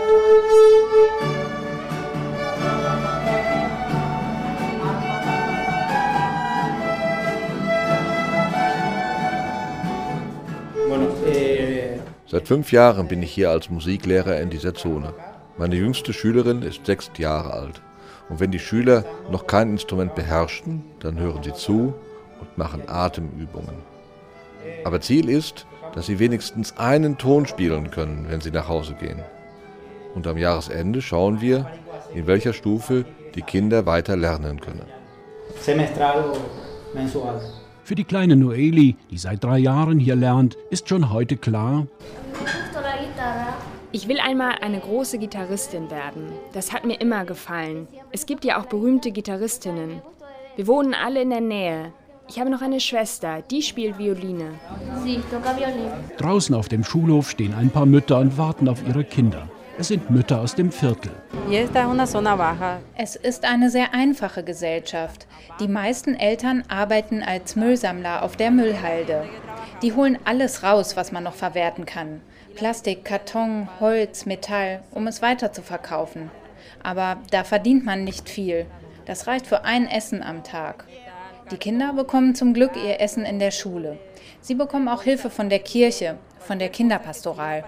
Seit 12.26 12.46
fünf 12.46 12.72
Jahren 12.72 13.08
bin 13.08 13.22
ich 13.22 13.32
hier 13.32 13.50
als 13.50 13.70
Musiklehrer 13.70 14.38
in 14.40 14.50
dieser 14.50 14.74
Zone. 14.74 15.14
Meine 15.58 15.74
jüngste 15.74 16.12
Schülerin 16.12 16.62
ist 16.62 16.86
sechs 16.86 17.10
Jahre 17.18 17.52
alt. 17.52 17.82
Und 18.28 18.38
wenn 18.38 18.52
die 18.52 18.60
Schüler 18.60 19.04
noch 19.30 19.48
kein 19.48 19.70
Instrument 19.70 20.14
beherrschen, 20.14 20.84
dann 21.00 21.18
hören 21.18 21.42
sie 21.42 21.52
zu 21.52 21.94
und 22.40 22.56
machen 22.56 22.82
Atemübungen. 22.86 23.74
Aber 24.84 25.00
Ziel 25.00 25.28
ist, 25.28 25.66
dass 25.94 26.06
sie 26.06 26.20
wenigstens 26.20 26.76
einen 26.76 27.18
Ton 27.18 27.46
spielen 27.46 27.90
können, 27.90 28.26
wenn 28.28 28.40
sie 28.40 28.52
nach 28.52 28.68
Hause 28.68 28.94
gehen. 28.94 29.18
Und 30.14 30.28
am 30.28 30.38
Jahresende 30.38 31.02
schauen 31.02 31.40
wir, 31.40 31.68
in 32.14 32.28
welcher 32.28 32.52
Stufe 32.52 33.04
die 33.34 33.42
Kinder 33.42 33.84
weiter 33.84 34.16
lernen 34.16 34.60
können. 34.60 34.86
Semestral 35.60 36.24
mensual. 36.94 37.40
Für 37.82 37.94
die 37.96 38.04
kleine 38.04 38.36
Noeli, 38.36 38.96
die 39.10 39.18
seit 39.18 39.42
drei 39.42 39.58
Jahren 39.58 39.98
hier 39.98 40.14
lernt, 40.14 40.56
ist 40.70 40.88
schon 40.88 41.10
heute 41.10 41.36
klar, 41.36 41.86
ich 43.90 44.06
will 44.08 44.18
einmal 44.20 44.56
eine 44.60 44.80
große 44.80 45.18
Gitarristin 45.18 45.90
werden. 45.90 46.32
Das 46.52 46.72
hat 46.72 46.84
mir 46.84 47.00
immer 47.00 47.24
gefallen. 47.24 47.88
Es 48.12 48.26
gibt 48.26 48.44
ja 48.44 48.60
auch 48.60 48.66
berühmte 48.66 49.12
Gitarristinnen. 49.12 50.02
Wir 50.56 50.66
wohnen 50.66 50.94
alle 50.94 51.22
in 51.22 51.30
der 51.30 51.40
Nähe. 51.40 51.92
Ich 52.28 52.38
habe 52.38 52.50
noch 52.50 52.60
eine 52.60 52.80
Schwester, 52.80 53.42
die 53.50 53.62
spielt 53.62 53.98
Violine. 53.98 54.50
Draußen 56.18 56.54
auf 56.54 56.68
dem 56.68 56.84
Schulhof 56.84 57.30
stehen 57.30 57.54
ein 57.54 57.70
paar 57.70 57.86
Mütter 57.86 58.18
und 58.18 58.36
warten 58.36 58.68
auf 58.68 58.86
ihre 58.86 59.04
Kinder. 59.04 59.48
Es 59.78 59.88
sind 59.88 60.10
Mütter 60.10 60.40
aus 60.40 60.54
dem 60.54 60.70
Viertel. 60.70 61.12
Es 62.96 63.16
ist 63.16 63.44
eine 63.44 63.70
sehr 63.70 63.94
einfache 63.94 64.42
Gesellschaft. 64.42 65.26
Die 65.60 65.68
meisten 65.68 66.14
Eltern 66.14 66.64
arbeiten 66.68 67.22
als 67.22 67.56
Müllsammler 67.56 68.22
auf 68.22 68.36
der 68.36 68.50
Müllhalde. 68.50 69.24
Die 69.80 69.94
holen 69.94 70.18
alles 70.24 70.64
raus, 70.64 70.96
was 70.96 71.12
man 71.12 71.22
noch 71.22 71.34
verwerten 71.34 71.86
kann. 71.86 72.20
Plastik, 72.58 73.04
Karton, 73.04 73.68
Holz, 73.78 74.26
Metall, 74.26 74.80
um 74.90 75.06
es 75.06 75.22
weiter 75.22 75.52
zu 75.52 75.62
verkaufen. 75.62 76.28
Aber 76.82 77.18
da 77.30 77.44
verdient 77.44 77.84
man 77.84 78.02
nicht 78.02 78.28
viel. 78.28 78.66
Das 79.06 79.28
reicht 79.28 79.46
für 79.46 79.64
ein 79.64 79.86
Essen 79.86 80.24
am 80.24 80.42
Tag. 80.42 80.84
Die 81.52 81.56
Kinder 81.56 81.92
bekommen 81.92 82.34
zum 82.34 82.54
Glück 82.54 82.72
ihr 82.74 83.00
Essen 83.00 83.24
in 83.24 83.38
der 83.38 83.52
Schule. 83.52 83.96
Sie 84.40 84.56
bekommen 84.56 84.88
auch 84.88 85.04
Hilfe 85.04 85.30
von 85.30 85.48
der 85.48 85.60
Kirche, 85.60 86.16
von 86.40 86.58
der 86.58 86.68
Kinderpastoral. 86.70 87.62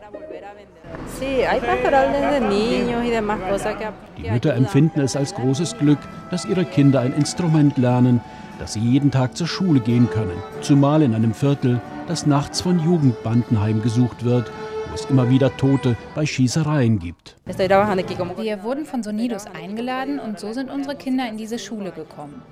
Die 4.19 4.31
Mütter 4.31 4.55
empfinden 4.55 5.01
es 5.03 5.15
als 5.15 5.37
großes 5.37 5.79
Glück, 5.79 6.01
dass 6.33 6.47
ihre 6.47 6.65
Kinder 6.65 6.99
ein 6.99 7.15
Instrument 7.15 7.79
lernen, 7.79 8.21
dass 8.59 8.73
sie 8.73 8.81
jeden 8.81 9.13
Tag 9.13 9.37
zur 9.37 9.47
Schule 9.47 9.79
gehen 9.79 10.11
können, 10.11 10.43
zumal 10.63 11.03
in 11.03 11.15
einem 11.15 11.33
Viertel, 11.33 11.81
das 12.09 12.27
nachts 12.27 12.61
von 12.61 12.81
Jugendbanden 12.81 13.61
heimgesucht 13.61 14.25
wird 14.25 14.51
wo 14.91 14.95
es 14.95 15.05
immer 15.07 15.31
wieder 15.31 15.57
Tote 15.57 15.97
bei 16.15 16.27
Schießereien 16.27 16.99
gibt. 16.99 17.37
Wir 17.47 18.63
wurden 18.63 18.85
von 18.85 19.03
Sonidos 19.03 19.47
eingeladen 19.47 20.19
und 20.19 20.39
so 20.39 20.53
sind 20.53 20.71
unsere 20.71 20.97
Kinder 20.97 21.29
in 21.29 21.37
diese 21.37 21.59
Schule 21.59 21.93
gekommen. 21.93 22.43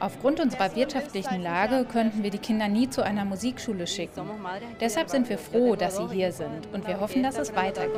Aufgrund 0.00 0.38
unserer 0.38 0.76
wirtschaftlichen 0.76 1.42
Lage 1.42 1.84
könnten 1.84 2.22
wir 2.22 2.30
die 2.30 2.38
Kinder 2.38 2.68
nie 2.68 2.88
zu 2.88 3.02
einer 3.02 3.24
Musikschule 3.24 3.88
schicken. 3.88 4.22
Deshalb 4.80 5.10
sind 5.10 5.28
wir 5.28 5.38
froh, 5.38 5.74
dass 5.74 5.96
sie 5.96 6.06
hier 6.12 6.30
sind 6.30 6.68
und 6.72 6.86
wir 6.86 7.00
hoffen, 7.00 7.24
dass 7.24 7.36
es 7.36 7.52
weitergeht. 7.56 7.90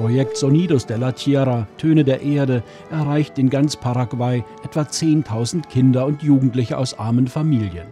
Projekt 0.00 0.38
Sonidos 0.38 0.86
de 0.86 0.96
la 0.96 1.12
Tierra, 1.12 1.68
Töne 1.76 2.04
der 2.04 2.22
Erde, 2.22 2.62
erreicht 2.90 3.38
in 3.38 3.50
ganz 3.50 3.76
Paraguay 3.76 4.42
etwa 4.64 4.80
10.000 4.80 5.68
Kinder 5.68 6.06
und 6.06 6.22
Jugendliche 6.22 6.78
aus 6.78 6.98
armen 6.98 7.26
Familien. 7.26 7.88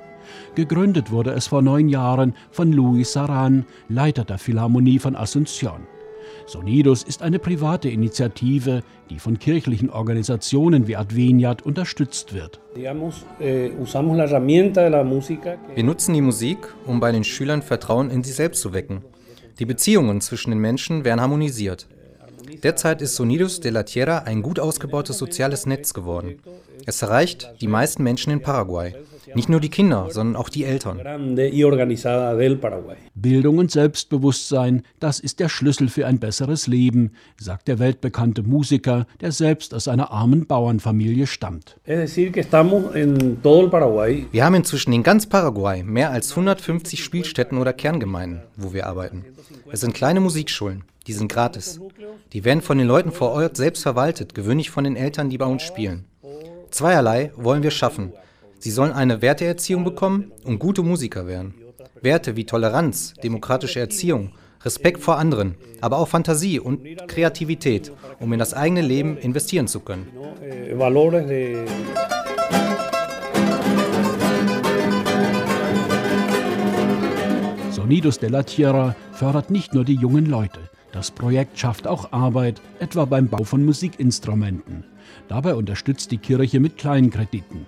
Gegründet 0.55 1.11
wurde 1.11 1.33
es 1.33 1.49
vor 1.49 1.61
neun 1.61 1.91
Jahren 1.91 2.35
von 2.51 2.73
Luis 2.73 3.13
Saran, 3.13 3.67
Leiter 3.91 4.25
der 4.25 4.39
Philharmonie 4.39 4.99
von 4.99 5.17
Asunción. 5.17 5.81
Sonidos 6.47 7.03
ist 7.03 7.21
eine 7.21 7.39
private 7.39 7.91
Initiative, 7.91 8.83
die 9.11 9.19
von 9.19 9.39
kirchlichen 9.39 9.91
Organisationen 9.91 10.89
wie 10.89 10.97
Adveniat 10.97 11.61
unterstützt 11.61 12.33
wird. 12.33 12.59
Wir 12.75 12.95
nutzen 15.85 16.15
die 16.15 16.23
Musik, 16.23 16.59
um 16.87 17.01
bei 17.01 17.13
den 17.13 17.25
Schülern 17.25 17.61
Vertrauen 17.61 18.09
in 18.09 18.25
sich 18.25 18.35
selbst 18.35 18.63
zu 18.63 18.73
wecken. 18.73 19.05
Die 19.59 19.67
Beziehungen 19.67 20.23
zwischen 20.23 20.53
den 20.53 20.61
Menschen 20.61 21.05
werden 21.05 21.21
harmonisiert. 21.21 21.87
Derzeit 22.63 23.03
ist 23.03 23.17
Sonidos 23.17 23.61
de 23.61 23.71
la 23.71 23.83
Tierra 23.83 24.19
ein 24.19 24.43
gut 24.43 24.59
ausgebautes 24.59 25.19
soziales 25.19 25.67
Netz 25.67 25.95
geworden. 25.95 26.41
Es 26.87 27.03
erreicht 27.03 27.53
die 27.61 27.69
meisten 27.69 28.03
Menschen 28.03 28.33
in 28.33 28.41
Paraguay. 28.41 28.95
Nicht 29.35 29.49
nur 29.49 29.61
die 29.61 29.69
Kinder, 29.69 30.09
sondern 30.11 30.37
auch 30.37 30.49
die 30.49 30.65
Eltern. 30.65 30.99
Bildung 33.15 33.59
und 33.59 33.71
Selbstbewusstsein, 33.71 34.83
das 35.01 35.21
ist 35.21 35.41
der 35.41 35.51
Schlüssel 35.51 35.89
für 35.89 36.07
ein 36.07 36.19
besseres 36.19 36.67
Leben, 36.67 37.13
sagt 37.39 37.69
der 37.69 37.79
weltbekannte 37.79 38.43
Musiker, 38.43 39.07
der 39.21 39.33
selbst 39.33 39.75
aus 39.75 39.87
einer 39.87 40.11
armen 40.11 40.47
Bauernfamilie 40.47 41.27
stammt. 41.27 41.77
Wir 41.85 42.07
haben 44.45 44.55
inzwischen 44.55 44.93
in 44.93 45.03
ganz 45.03 45.27
Paraguay 45.27 45.83
mehr 45.83 46.11
als 46.11 46.31
150 46.31 47.05
Spielstätten 47.05 47.59
oder 47.59 47.75
Kerngemeinden, 47.75 48.41
wo 48.57 48.73
wir 48.73 48.87
arbeiten. 48.87 49.27
Es 49.71 49.81
sind 49.81 49.93
kleine 49.93 50.21
Musikschulen, 50.21 50.85
die 51.09 51.15
sind 51.15 51.33
gratis. 51.33 51.81
Die 52.35 52.45
werden 52.45 52.61
von 52.61 52.77
den 52.77 52.87
Leuten 52.87 53.13
vor 53.13 53.31
Ort 53.31 53.57
selbst 53.57 53.83
verwaltet, 53.83 54.35
gewöhnlich 54.35 54.71
von 54.71 54.85
den 54.85 54.95
Eltern, 54.95 55.31
die 55.31 55.39
bei 55.39 55.47
uns 55.47 55.63
spielen. 55.63 56.05
Zweierlei 56.71 57.33
wollen 57.35 57.63
wir 57.63 57.71
schaffen. 57.71 58.13
Sie 58.59 58.71
sollen 58.71 58.93
eine 58.93 59.23
Werteerziehung 59.23 59.85
bekommen 59.85 60.33
und 60.45 60.59
gute 60.59 60.83
Musiker 60.83 61.27
werden. 61.27 61.55
Werte 62.03 62.37
wie 62.37 62.45
Toleranz, 62.45 63.15
demokratische 63.23 63.81
Erziehung, 63.81 64.33
Respekt 64.63 65.01
vor 65.01 65.17
anderen, 65.17 65.55
aber 65.81 65.97
auch 65.97 66.09
Fantasie 66.09 66.61
und 66.61 66.85
Kreativität, 67.09 67.91
um 68.21 68.33
in 68.35 68.39
das 68.39 68.53
eigene 68.53 68.83
Leben 68.83 69.17
investieren 69.17 69.67
zu 69.67 69.81
können. 69.81 70.09
Sonidos 77.71 78.19
de 78.19 78.29
la 78.29 78.43
Tierra 78.43 78.95
fördert 79.13 79.51
nicht 79.51 79.73
nur 79.73 79.85
die 79.85 79.95
jungen 79.95 80.27
Leute. 80.27 80.61
Das 80.99 81.13
Projekt 81.13 81.57
schafft 81.57 81.87
auch 81.87 82.11
Arbeit, 82.11 82.61
etwa 82.81 83.05
beim 83.05 83.29
Bau 83.29 83.45
von 83.45 83.65
Musikinstrumenten. 83.65 84.83
Dabei 85.29 85.55
unterstützt 85.55 86.11
die 86.11 86.19
Kirche 86.19 86.59
mit 86.59 86.77
Kleinkrediten. 86.77 87.67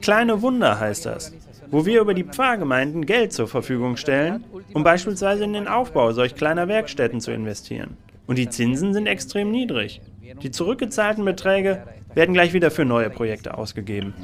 Kleine 0.00 0.40
Wunder 0.40 0.78
heißt 0.78 1.06
das, 1.06 1.34
wo 1.72 1.86
wir 1.86 2.00
über 2.00 2.14
die 2.14 2.22
Pfarrgemeinden 2.22 3.04
Geld 3.04 3.32
zur 3.32 3.48
Verfügung 3.48 3.96
stellen, 3.96 4.44
um 4.74 4.84
beispielsweise 4.84 5.42
in 5.42 5.54
den 5.54 5.66
Aufbau 5.66 6.12
solch 6.12 6.36
kleiner 6.36 6.68
Werkstätten 6.68 7.20
zu 7.20 7.32
investieren. 7.32 7.96
Und 8.28 8.38
die 8.38 8.48
Zinsen 8.48 8.94
sind 8.94 9.08
extrem 9.08 9.50
niedrig. 9.50 10.00
Die 10.40 10.52
zurückgezahlten 10.52 11.24
Beträge 11.24 11.82
werden 12.14 12.32
gleich 12.32 12.52
wieder 12.52 12.70
für 12.70 12.84
neue 12.84 13.10
Projekte 13.10 13.58
ausgegeben. 13.58 14.14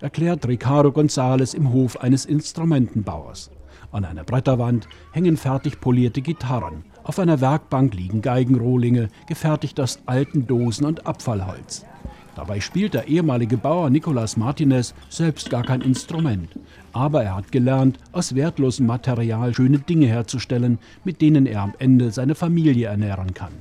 Erklärt 0.00 0.48
Ricardo 0.48 0.88
González 0.88 1.54
im 1.54 1.74
Hof 1.74 2.00
eines 2.00 2.24
Instrumentenbauers. 2.24 3.50
An 3.94 4.04
einer 4.04 4.24
Bretterwand 4.24 4.88
hängen 5.12 5.36
fertig 5.36 5.80
polierte 5.80 6.20
Gitarren. 6.20 6.84
Auf 7.04 7.20
einer 7.20 7.40
Werkbank 7.40 7.94
liegen 7.94 8.22
Geigenrohlinge, 8.22 9.08
gefertigt 9.28 9.78
aus 9.78 10.00
alten 10.04 10.48
Dosen 10.48 10.84
und 10.84 11.06
Abfallholz. 11.06 11.86
Dabei 12.34 12.58
spielt 12.58 12.94
der 12.94 13.06
ehemalige 13.06 13.56
Bauer 13.56 13.90
Nicolas 13.90 14.36
Martinez 14.36 14.94
selbst 15.08 15.48
gar 15.48 15.62
kein 15.62 15.80
Instrument. 15.80 16.48
Aber 16.92 17.22
er 17.22 17.36
hat 17.36 17.52
gelernt, 17.52 18.00
aus 18.10 18.34
wertlosem 18.34 18.86
Material 18.86 19.54
schöne 19.54 19.78
Dinge 19.78 20.06
herzustellen, 20.06 20.80
mit 21.04 21.20
denen 21.20 21.46
er 21.46 21.60
am 21.60 21.74
Ende 21.78 22.10
seine 22.10 22.34
Familie 22.34 22.88
ernähren 22.88 23.32
kann. 23.32 23.52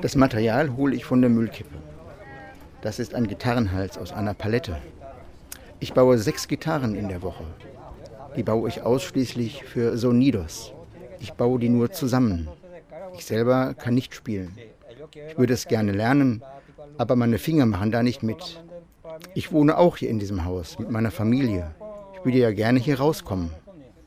Das 0.00 0.14
Material 0.14 0.76
hole 0.76 0.94
ich 0.94 1.04
von 1.04 1.20
der 1.20 1.30
Müllkippe. 1.30 1.74
Das 2.82 3.00
ist 3.00 3.16
ein 3.16 3.26
Gitarrenhals 3.26 3.98
aus 3.98 4.12
einer 4.12 4.34
Palette. 4.34 4.76
Ich 5.80 5.92
baue 5.92 6.18
sechs 6.18 6.46
Gitarren 6.46 6.94
in 6.94 7.08
der 7.08 7.20
Woche. 7.20 7.42
Die 8.36 8.42
baue 8.42 8.68
ich 8.68 8.82
ausschließlich 8.82 9.64
für 9.64 9.96
Sonidos. 9.96 10.72
Ich 11.20 11.32
baue 11.32 11.58
die 11.58 11.68
nur 11.68 11.92
zusammen. 11.92 12.48
Ich 13.16 13.24
selber 13.24 13.74
kann 13.74 13.94
nicht 13.94 14.14
spielen. 14.14 14.58
Ich 15.28 15.38
würde 15.38 15.54
es 15.54 15.68
gerne 15.68 15.92
lernen, 15.92 16.42
aber 16.98 17.16
meine 17.16 17.38
Finger 17.38 17.66
machen 17.66 17.92
da 17.92 18.02
nicht 18.02 18.22
mit. 18.22 18.62
Ich 19.34 19.52
wohne 19.52 19.78
auch 19.78 19.96
hier 19.96 20.10
in 20.10 20.18
diesem 20.18 20.44
Haus 20.44 20.78
mit 20.78 20.90
meiner 20.90 21.10
Familie. 21.10 21.74
Ich 22.14 22.24
würde 22.24 22.38
ja 22.38 22.50
gerne 22.50 22.80
hier 22.80 22.98
rauskommen, 22.98 23.50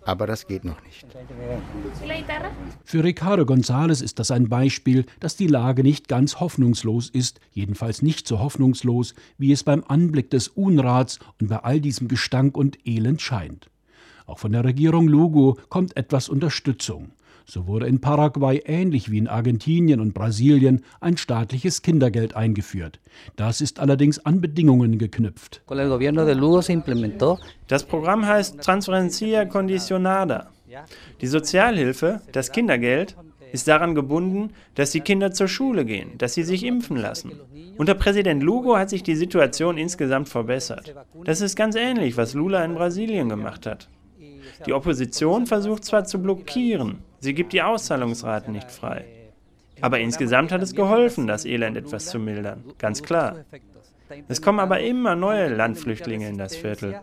aber 0.04 0.28
das 0.28 0.48
geht 0.48 0.66
noch 0.66 0.82
nicht. 0.84 1.06
Für 2.84 3.04
Ricardo 3.04 3.44
González 3.44 4.04
ist 4.04 4.20
das 4.20 4.32
ein 4.32 4.50
Beispiel, 4.50 5.06
dass 5.20 5.38
die 5.38 5.48
Lage 5.48 5.84
nicht 5.84 6.08
ganz 6.08 6.40
hoffnungslos 6.40 7.10
ist, 7.10 7.40
jedenfalls 7.52 8.02
nicht 8.02 8.28
so 8.28 8.40
hoffnungslos, 8.40 9.14
wie 9.38 9.52
es 9.52 9.64
beim 9.64 9.84
Anblick 9.88 10.30
des 10.32 10.50
Unrats 10.50 11.20
und 11.40 11.48
bei 11.48 11.58
all 11.58 11.80
diesem 11.80 12.08
Gestank 12.08 12.58
und 12.58 12.78
Elend 12.86 13.22
scheint. 13.22 13.70
Auch 14.28 14.40
von 14.40 14.52
der 14.52 14.66
Regierung 14.66 15.08
Lugo 15.08 15.58
kommt 15.70 15.96
etwas 15.98 16.30
Unterstützung. 16.30 17.12
So 17.46 17.66
wurde 17.66 17.88
in 17.88 18.02
Paraguay 18.02 18.62
ähnlich 18.66 19.10
wie 19.10 19.20
in 19.20 19.30
Argentinien 19.30 20.02
und 20.02 20.14
Brasilien 20.14 20.84
ein 21.00 21.16
staatliches 21.16 21.82
Kindergeld 21.82 22.36
eingeführt. 22.36 23.00
Das 23.38 23.62
ist 23.62 23.80
allerdings 23.80 24.20
an 24.26 24.42
Bedingungen 24.42 24.98
geknüpft. 25.00 25.62
Das 27.68 27.84
Programm 27.86 28.26
heißt 28.26 28.62
Transferencia 28.62 29.46
Condicionada. 29.46 30.50
Die 31.22 31.28
Sozialhilfe, 31.28 32.20
das 32.34 32.52
Kindergeld, 32.52 33.16
ist 33.54 33.70
daran 33.70 33.96
gebunden, 33.96 34.52
dass 34.76 34.92
die 34.92 35.00
Kinder 35.00 35.32
zur 35.32 35.48
Schule 35.48 35.86
gehen, 35.86 36.18
dass 36.18 36.34
sie 36.34 36.44
sich 36.44 36.66
impfen 36.66 36.98
lassen. 36.98 37.32
Unter 37.78 37.94
Präsident 37.94 38.44
Lugo 38.44 38.76
hat 38.76 38.90
sich 38.90 39.04
die 39.04 39.16
Situation 39.16 39.78
insgesamt 39.78 40.28
verbessert. 40.28 40.94
Das 41.24 41.40
ist 41.40 41.56
ganz 41.56 41.78
ähnlich, 41.78 42.18
was 42.18 42.34
Lula 42.34 42.66
in 42.66 42.76
Brasilien 42.76 43.30
gemacht 43.30 43.66
hat. 43.66 43.88
Die 44.66 44.74
Opposition 44.74 45.46
versucht 45.46 45.86
zwar 45.86 46.06
zu 46.06 46.22
blockieren, 46.22 47.00
Sie 47.20 47.34
gibt 47.34 47.54
die 47.54 47.62
Auszahlungsraten 47.62 48.54
nicht 48.54 48.70
frei. 48.70 49.06
Aber 49.82 50.00
insgesamt 50.00 50.52
hat 50.52 50.62
es 50.62 50.76
geholfen, 50.76 51.28
das 51.28 51.46
Elend 51.46 51.78
etwas 51.78 52.08
zu 52.08 52.20
mildern, 52.20 52.64
ganz 52.78 53.02
klar. 53.04 53.38
Es 54.28 54.42
kommen 54.42 54.60
aber 54.60 54.80
immer 54.80 55.16
neue 55.16 55.54
Landflüchtlinge 55.54 56.30
in 56.30 56.38
das 56.38 56.56
Viertel. 56.56 57.02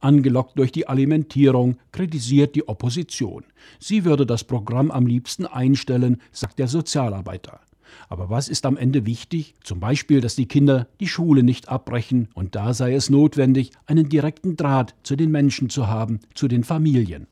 Angelockt 0.00 0.58
durch 0.58 0.72
die 0.72 0.88
Alimentierung 0.88 1.76
kritisiert 1.92 2.54
die 2.56 2.66
Opposition. 2.66 3.44
Sie 3.78 4.04
würde 4.04 4.26
das 4.26 4.44
Programm 4.44 4.90
am 4.90 5.06
liebsten 5.06 5.46
einstellen, 5.46 6.20
sagt 6.32 6.58
der 6.58 6.68
Sozialarbeiter. 6.68 7.60
Aber 8.08 8.30
was 8.30 8.48
ist 8.48 8.66
am 8.66 8.76
Ende 8.76 9.06
wichtig? 9.06 9.54
Zum 9.62 9.80
Beispiel, 9.80 10.20
dass 10.20 10.36
die 10.36 10.46
Kinder 10.46 10.86
die 11.00 11.06
Schule 11.06 11.42
nicht 11.42 11.68
abbrechen 11.68 12.28
und 12.34 12.54
da 12.54 12.74
sei 12.74 12.94
es 12.94 13.10
notwendig, 13.10 13.72
einen 13.86 14.08
direkten 14.08 14.56
Draht 14.56 14.94
zu 15.02 15.16
den 15.16 15.30
Menschen 15.30 15.70
zu 15.70 15.86
haben, 15.86 16.20
zu 16.34 16.48
den 16.48 16.64
Familien. 16.64 17.26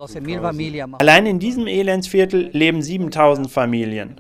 Allein 0.98 1.26
in 1.26 1.38
diesem 1.38 1.66
Elendsviertel 1.66 2.50
leben 2.52 2.82
7000 2.82 3.50
Familien. 3.50 4.16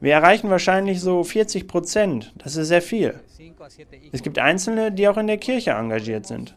Wir 0.00 0.12
erreichen 0.12 0.48
wahrscheinlich 0.48 1.00
so 1.00 1.24
40 1.24 1.66
Prozent. 1.66 2.32
Das 2.38 2.56
ist 2.56 2.68
sehr 2.68 2.82
viel. 2.82 3.14
Es 4.12 4.22
gibt 4.22 4.38
Einzelne, 4.38 4.92
die 4.92 5.08
auch 5.08 5.16
in 5.16 5.26
der 5.26 5.38
Kirche 5.38 5.72
engagiert 5.72 6.26
sind. 6.26 6.54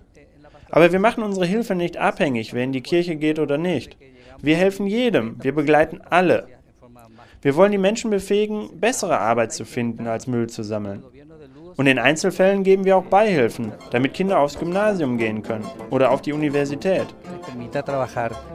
Aber 0.69 0.91
wir 0.91 0.99
machen 0.99 1.23
unsere 1.23 1.45
Hilfe 1.45 1.75
nicht 1.75 1.97
abhängig, 1.97 2.53
wer 2.53 2.63
in 2.63 2.71
die 2.71 2.81
Kirche 2.81 3.15
geht 3.15 3.39
oder 3.39 3.57
nicht. 3.57 3.97
Wir 4.41 4.55
helfen 4.55 4.87
jedem, 4.87 5.43
wir 5.43 5.53
begleiten 5.53 6.01
alle. 6.01 6.47
Wir 7.41 7.55
wollen 7.55 7.71
die 7.71 7.79
Menschen 7.79 8.11
befähigen, 8.11 8.69
bessere 8.79 9.19
Arbeit 9.19 9.51
zu 9.51 9.65
finden, 9.65 10.05
als 10.05 10.27
Müll 10.27 10.47
zu 10.47 10.63
sammeln. 10.63 11.03
Und 11.75 11.87
in 11.87 11.97
Einzelfällen 11.97 12.63
geben 12.63 12.85
wir 12.85 12.97
auch 12.97 13.05
Beihilfen, 13.05 13.71
damit 13.89 14.13
Kinder 14.13 14.39
aufs 14.39 14.59
Gymnasium 14.59 15.17
gehen 15.17 15.41
können 15.41 15.65
oder 15.89 16.11
auf 16.11 16.21
die 16.21 16.33
Universität. 16.33 17.07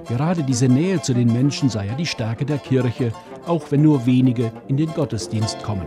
Gerade 0.08 0.42
diese 0.44 0.68
Nähe 0.68 1.02
zu 1.02 1.14
den 1.14 1.32
Menschen 1.32 1.68
sei 1.68 1.86
ja 1.86 1.94
die 1.94 2.06
Stärke 2.06 2.44
der 2.44 2.58
Kirche, 2.58 3.12
auch 3.46 3.70
wenn 3.70 3.82
nur 3.82 4.06
wenige 4.06 4.52
in 4.68 4.76
den 4.76 4.92
Gottesdienst 4.92 5.62
kommen. 5.64 5.86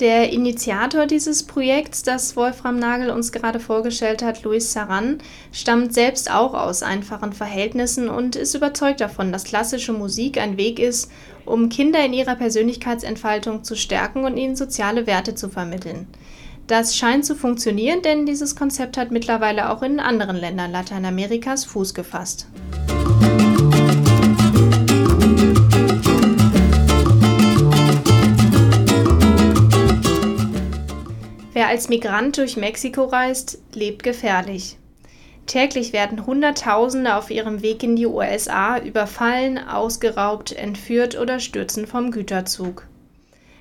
Der 0.00 0.32
Initiator 0.32 1.06
dieses 1.06 1.42
Projekts, 1.42 2.02
das 2.02 2.34
Wolfram 2.34 2.78
Nagel 2.78 3.10
uns 3.10 3.32
gerade 3.32 3.60
vorgestellt 3.60 4.22
hat, 4.22 4.42
Luis 4.44 4.72
Saran, 4.72 5.18
stammt 5.52 5.92
selbst 5.92 6.30
auch 6.30 6.54
aus 6.54 6.82
einfachen 6.82 7.34
Verhältnissen 7.34 8.08
und 8.08 8.34
ist 8.34 8.54
überzeugt 8.54 9.02
davon, 9.02 9.30
dass 9.30 9.44
klassische 9.44 9.92
Musik 9.92 10.38
ein 10.38 10.56
Weg 10.56 10.78
ist, 10.78 11.10
um 11.44 11.68
Kinder 11.68 12.02
in 12.02 12.14
ihrer 12.14 12.34
Persönlichkeitsentfaltung 12.34 13.62
zu 13.62 13.76
stärken 13.76 14.24
und 14.24 14.38
ihnen 14.38 14.56
soziale 14.56 15.06
Werte 15.06 15.34
zu 15.34 15.50
vermitteln. 15.50 16.06
Das 16.66 16.96
scheint 16.96 17.26
zu 17.26 17.34
funktionieren, 17.34 18.00
denn 18.00 18.24
dieses 18.24 18.56
Konzept 18.56 18.96
hat 18.96 19.10
mittlerweile 19.10 19.68
auch 19.68 19.82
in 19.82 20.00
anderen 20.00 20.36
Ländern 20.36 20.72
Lateinamerikas 20.72 21.66
Fuß 21.66 21.92
gefasst. 21.92 22.46
Als 31.70 31.88
Migrant 31.88 32.36
durch 32.36 32.56
Mexiko 32.56 33.04
reist, 33.04 33.62
lebt 33.72 34.02
gefährlich. 34.02 34.76
Täglich 35.46 35.92
werden 35.92 36.26
Hunderttausende 36.26 37.14
auf 37.14 37.30
ihrem 37.30 37.62
Weg 37.62 37.84
in 37.84 37.94
die 37.94 38.06
USA 38.06 38.76
überfallen, 38.78 39.56
ausgeraubt, 39.56 40.50
entführt 40.50 41.16
oder 41.16 41.38
stürzen 41.38 41.86
vom 41.86 42.10
Güterzug. 42.10 42.88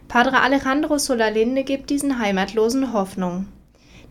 Padre 0.08 0.41
Alejandro 0.41 0.98
Solalinde 0.98 1.63
gibt 1.63 1.91
diesen 1.91 2.17
Heimatlosen 2.17 2.93
Hoffnung. 2.93 3.45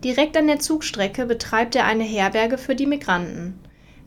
Direkt 0.04 0.36
an 0.36 0.46
der 0.46 0.60
Zugstrecke 0.60 1.26
betreibt 1.26 1.74
er 1.74 1.84
eine 1.84 2.04
Herberge 2.04 2.56
für 2.56 2.76
die 2.76 2.86
Migranten. 2.86 3.58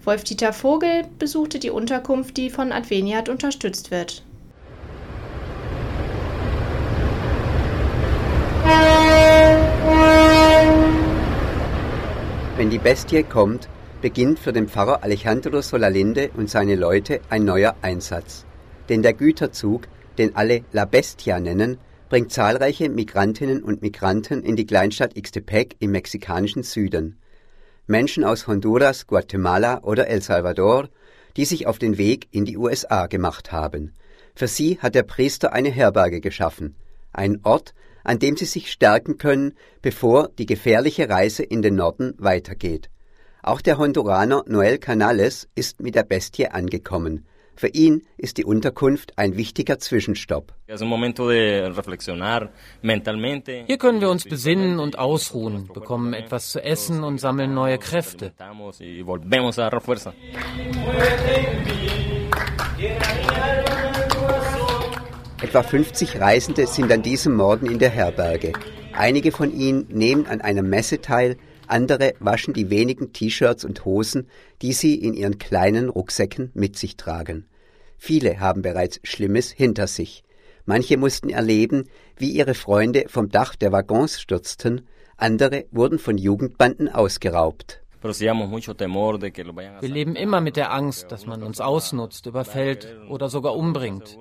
Wolf-Dieter 0.06 0.54
Vogel 0.54 1.04
besuchte 1.20 1.60
die 1.60 1.70
Unterkunft, 1.70 2.38
die 2.38 2.50
von 2.50 2.72
Adveniat 2.72 3.28
unterstützt 3.28 3.92
wird. 3.92 4.24
Wenn 12.62 12.70
die 12.70 12.78
Bestie 12.78 13.24
kommt, 13.24 13.68
beginnt 14.04 14.38
für 14.38 14.54
den 14.54 14.68
Pfarrer 14.68 15.02
Alejandro 15.02 15.64
Solalinde 15.64 16.30
und 16.38 16.48
seine 16.48 16.76
Leute 16.76 17.20
ein 17.28 17.44
neuer 17.44 17.76
Einsatz. 17.82 18.46
Denn 18.88 19.02
der 19.02 19.16
Güterzug, 19.16 19.88
den 20.20 20.36
alle 20.36 20.64
La 20.72 20.86
Bestia 20.86 21.40
nennen, 21.40 21.80
bringt 22.08 22.32
zahlreiche 22.32 22.88
Migrantinnen 22.88 23.64
und 23.64 23.82
Migranten 23.82 24.44
in 24.44 24.56
die 24.56 24.68
Kleinstadt 24.68 25.18
Ixtepec 25.18 25.78
im 25.80 25.90
mexikanischen 25.90 26.62
Süden. 26.62 27.18
Menschen 27.88 28.24
aus 28.24 28.46
Honduras, 28.46 29.08
Guatemala 29.08 29.80
oder 29.82 30.06
El 30.06 30.22
Salvador, 30.22 30.88
die 31.38 31.46
sich 31.46 31.66
auf 31.66 31.80
den 31.80 31.98
Weg 31.98 32.28
in 32.30 32.46
die 32.46 32.58
USA 32.58 33.08
gemacht 33.08 33.52
haben. 33.52 33.94
Für 34.36 34.48
sie 34.48 34.78
hat 34.78 34.94
der 34.94 35.02
Priester 35.02 35.52
eine 35.52 35.70
Herberge 35.70 36.22
geschaffen, 36.22 36.76
ein 37.12 37.40
Ort, 37.42 37.74
an 38.04 38.20
dem 38.20 38.38
sie 38.38 38.46
sich 38.46 38.72
stärken 38.72 39.18
können, 39.18 39.54
bevor 39.82 40.30
die 40.38 40.46
gefährliche 40.46 41.10
Reise 41.10 41.44
in 41.44 41.62
den 41.62 41.76
Norden 41.76 42.14
weitergeht. 42.18 42.90
Auch 43.44 43.62
der 43.62 43.78
Honduraner 43.78 44.44
Noel 44.48 44.78
Canales 44.78 45.50
ist 45.56 45.82
mit 45.82 45.96
der 45.96 46.04
Bestie 46.04 46.48
angekommen. 46.48 47.26
Für 47.56 47.68
ihn 47.68 48.04
ist 48.18 48.38
die 48.38 48.46
Unterkunft 48.46 49.18
ein 49.18 49.38
wichtiger 49.38 49.78
Zwischenstopp. 49.78 50.54
Hier 53.68 53.78
können 53.78 54.02
wir 54.02 54.10
uns 54.10 54.24
besinnen 54.24 54.80
und 54.80 54.98
ausruhen, 54.98 55.70
bekommen 55.74 56.14
etwas 56.14 56.50
zu 56.52 56.64
essen 56.64 57.04
und 57.04 57.20
sammeln 57.20 57.54
neue 57.54 57.78
Kräfte. 57.78 58.34
Etwa 65.52 65.64
50 65.64 66.22
Reisende 66.22 66.66
sind 66.66 66.90
an 66.94 67.02
diesem 67.02 67.36
Morgen 67.36 67.66
in 67.66 67.78
der 67.78 67.90
Herberge. 67.90 68.54
Einige 68.94 69.34
von 69.34 69.52
ihnen 69.52 69.86
nehmen 69.90 70.26
an 70.26 70.40
einer 70.40 70.62
Messe 70.62 71.02
teil, 71.02 71.36
andere 71.68 72.14
waschen 72.22 72.54
die 72.54 72.70
wenigen 72.70 73.12
T-Shirts 73.12 73.66
und 73.66 73.84
Hosen, 73.84 74.30
die 74.62 74.72
sie 74.72 74.96
in 74.96 75.14
ihren 75.14 75.40
kleinen 75.40 75.90
Rucksäcken 75.90 76.52
mit 76.54 76.78
sich 76.78 76.96
tragen. 76.96 77.48
Viele 77.98 78.40
haben 78.40 78.62
bereits 78.62 79.02
Schlimmes 79.04 79.52
hinter 79.52 79.88
sich. 79.88 80.24
Manche 80.64 80.96
mussten 80.96 81.30
erleben, 81.30 81.90
wie 82.16 82.32
ihre 82.32 82.54
Freunde 82.54 83.08
vom 83.10 83.28
Dach 83.28 83.58
der 83.58 83.74
Waggons 83.74 84.22
stürzten, 84.22 84.88
andere 85.18 85.66
wurden 85.72 86.00
von 86.00 86.18
Jugendbanden 86.18 86.88
ausgeraubt. 86.88 87.82
Wir 88.04 89.90
leben 89.90 90.16
immer 90.16 90.42
mit 90.42 90.56
der 90.56 90.74
Angst, 90.74 91.12
dass 91.12 91.28
man 91.28 91.44
uns 91.44 91.62
ausnutzt, 91.62 92.26
überfällt 92.26 92.98
oder 93.10 93.30
sogar 93.30 93.56
umbringt. 93.56 94.18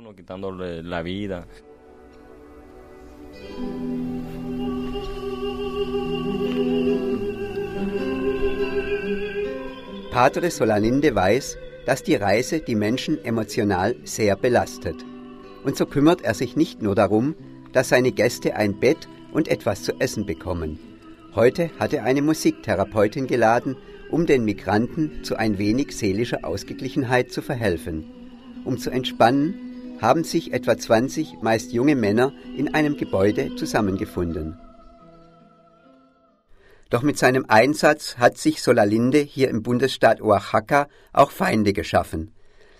Padre 10.10 10.50
Solaninde 10.50 11.14
weiß, 11.14 11.56
dass 11.86 12.02
die 12.02 12.16
Reise 12.16 12.60
die 12.60 12.74
Menschen 12.74 13.24
emotional 13.24 13.96
sehr 14.04 14.36
belastet. 14.36 14.96
Und 15.64 15.76
so 15.76 15.86
kümmert 15.86 16.20
er 16.22 16.34
sich 16.34 16.56
nicht 16.56 16.82
nur 16.82 16.94
darum, 16.94 17.34
dass 17.72 17.88
seine 17.90 18.12
Gäste 18.12 18.56
ein 18.56 18.78
Bett 18.78 19.08
und 19.32 19.48
etwas 19.48 19.82
zu 19.84 19.92
essen 20.00 20.26
bekommen. 20.26 20.89
Heute 21.34 21.70
hat 21.78 21.92
er 21.92 22.02
eine 22.02 22.22
Musiktherapeutin 22.22 23.28
geladen, 23.28 23.76
um 24.10 24.26
den 24.26 24.44
Migranten 24.44 25.22
zu 25.22 25.36
ein 25.36 25.58
wenig 25.58 25.96
seelischer 25.96 26.44
Ausgeglichenheit 26.44 27.30
zu 27.30 27.40
verhelfen. 27.40 28.04
Um 28.64 28.78
zu 28.78 28.90
entspannen, 28.90 29.54
haben 30.00 30.24
sich 30.24 30.52
etwa 30.52 30.76
20 30.76 31.40
meist 31.40 31.72
junge 31.72 31.94
Männer 31.94 32.32
in 32.56 32.74
einem 32.74 32.96
Gebäude 32.96 33.54
zusammengefunden. 33.54 34.58
Doch 36.88 37.02
mit 37.02 37.16
seinem 37.16 37.44
Einsatz 37.46 38.16
hat 38.16 38.36
sich 38.36 38.60
Solalinde 38.60 39.18
hier 39.18 39.50
im 39.50 39.62
Bundesstaat 39.62 40.20
Oaxaca 40.20 40.88
auch 41.12 41.30
Feinde 41.30 41.72
geschaffen. 41.72 42.32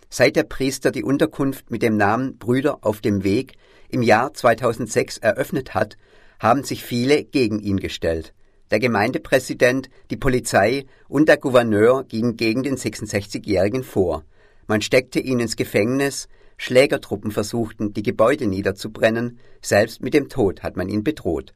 Seit 0.09 0.35
der 0.35 0.43
Priester 0.43 0.91
die 0.91 1.05
Unterkunft 1.05 1.71
mit 1.71 1.83
dem 1.83 1.97
Namen 1.97 2.37
Brüder 2.37 2.79
auf 2.81 3.01
dem 3.01 3.23
Weg 3.23 3.53
im 3.89 4.03
Jahr 4.03 4.35
2006 4.35 5.19
eröffnet 5.19 5.75
hat, 5.75 5.97
haben 6.41 6.65
sich 6.65 6.83
viele 6.83 7.23
gegen 7.23 7.61
ihn 7.61 7.79
gestellt. 7.79 8.35
Der 8.71 8.79
Gemeindepräsident, 8.79 9.91
die 10.11 10.17
Polizei 10.17 10.87
und 11.09 11.29
der 11.29 11.39
Gouverneur 11.39 12.05
gingen 12.05 12.37
gegen 12.37 12.63
den 12.63 12.77
66-Jährigen 12.77 13.83
vor. 13.83 14.25
Man 14.67 14.81
steckte 14.81 15.19
ihn 15.19 15.41
ins 15.41 15.57
Gefängnis, 15.57 16.29
Schlägertruppen 16.57 17.33
versuchten, 17.33 17.93
die 17.95 18.03
Gebäude 18.03 18.47
niederzubrennen, 18.47 19.39
selbst 19.63 20.03
mit 20.03 20.15
dem 20.15 20.29
Tod 20.29 20.63
hat 20.63 20.77
man 20.77 20.89
ihn 20.89 21.03
bedroht. 21.03 21.55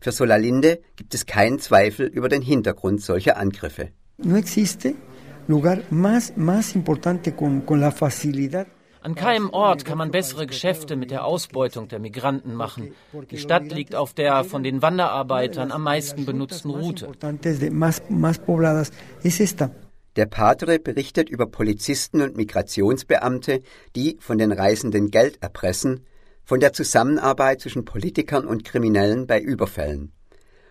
Für 0.00 0.12
Solalinde 0.12 0.80
gibt 0.96 1.14
es 1.14 1.26
keinen 1.26 1.58
Zweifel 1.58 2.06
über 2.06 2.28
den 2.28 2.42
Hintergrund 2.42 3.02
solcher 3.02 3.36
Angriffe. 3.36 3.90
No 4.18 4.36
existe 4.36 4.94
lugar 5.46 5.82
más, 5.90 6.32
más 6.36 6.74
importante 6.74 7.32
con, 7.32 7.64
con 7.66 7.80
la 7.80 7.92
facilidad 7.92 8.66
an 9.06 9.14
keinem 9.14 9.50
Ort 9.50 9.84
kann 9.84 9.98
man 9.98 10.10
bessere 10.10 10.48
Geschäfte 10.48 10.96
mit 10.96 11.12
der 11.12 11.24
Ausbeutung 11.24 11.86
der 11.86 12.00
Migranten 12.00 12.54
machen. 12.54 12.92
Die 13.30 13.38
Stadt 13.38 13.70
liegt 13.70 13.94
auf 13.94 14.14
der 14.14 14.42
von 14.42 14.64
den 14.64 14.82
Wanderarbeitern 14.82 15.70
am 15.70 15.84
meisten 15.84 16.26
benutzten 16.26 16.72
Route. 16.72 17.12
Der 20.16 20.26
Padre 20.26 20.80
berichtet 20.80 21.28
über 21.28 21.46
Polizisten 21.46 22.20
und 22.20 22.36
Migrationsbeamte, 22.36 23.62
die 23.94 24.16
von 24.18 24.38
den 24.38 24.50
Reisenden 24.50 25.12
Geld 25.12 25.40
erpressen, 25.40 26.04
von 26.42 26.58
der 26.58 26.72
Zusammenarbeit 26.72 27.60
zwischen 27.60 27.84
Politikern 27.84 28.44
und 28.44 28.64
Kriminellen 28.64 29.28
bei 29.28 29.40
Überfällen 29.40 30.10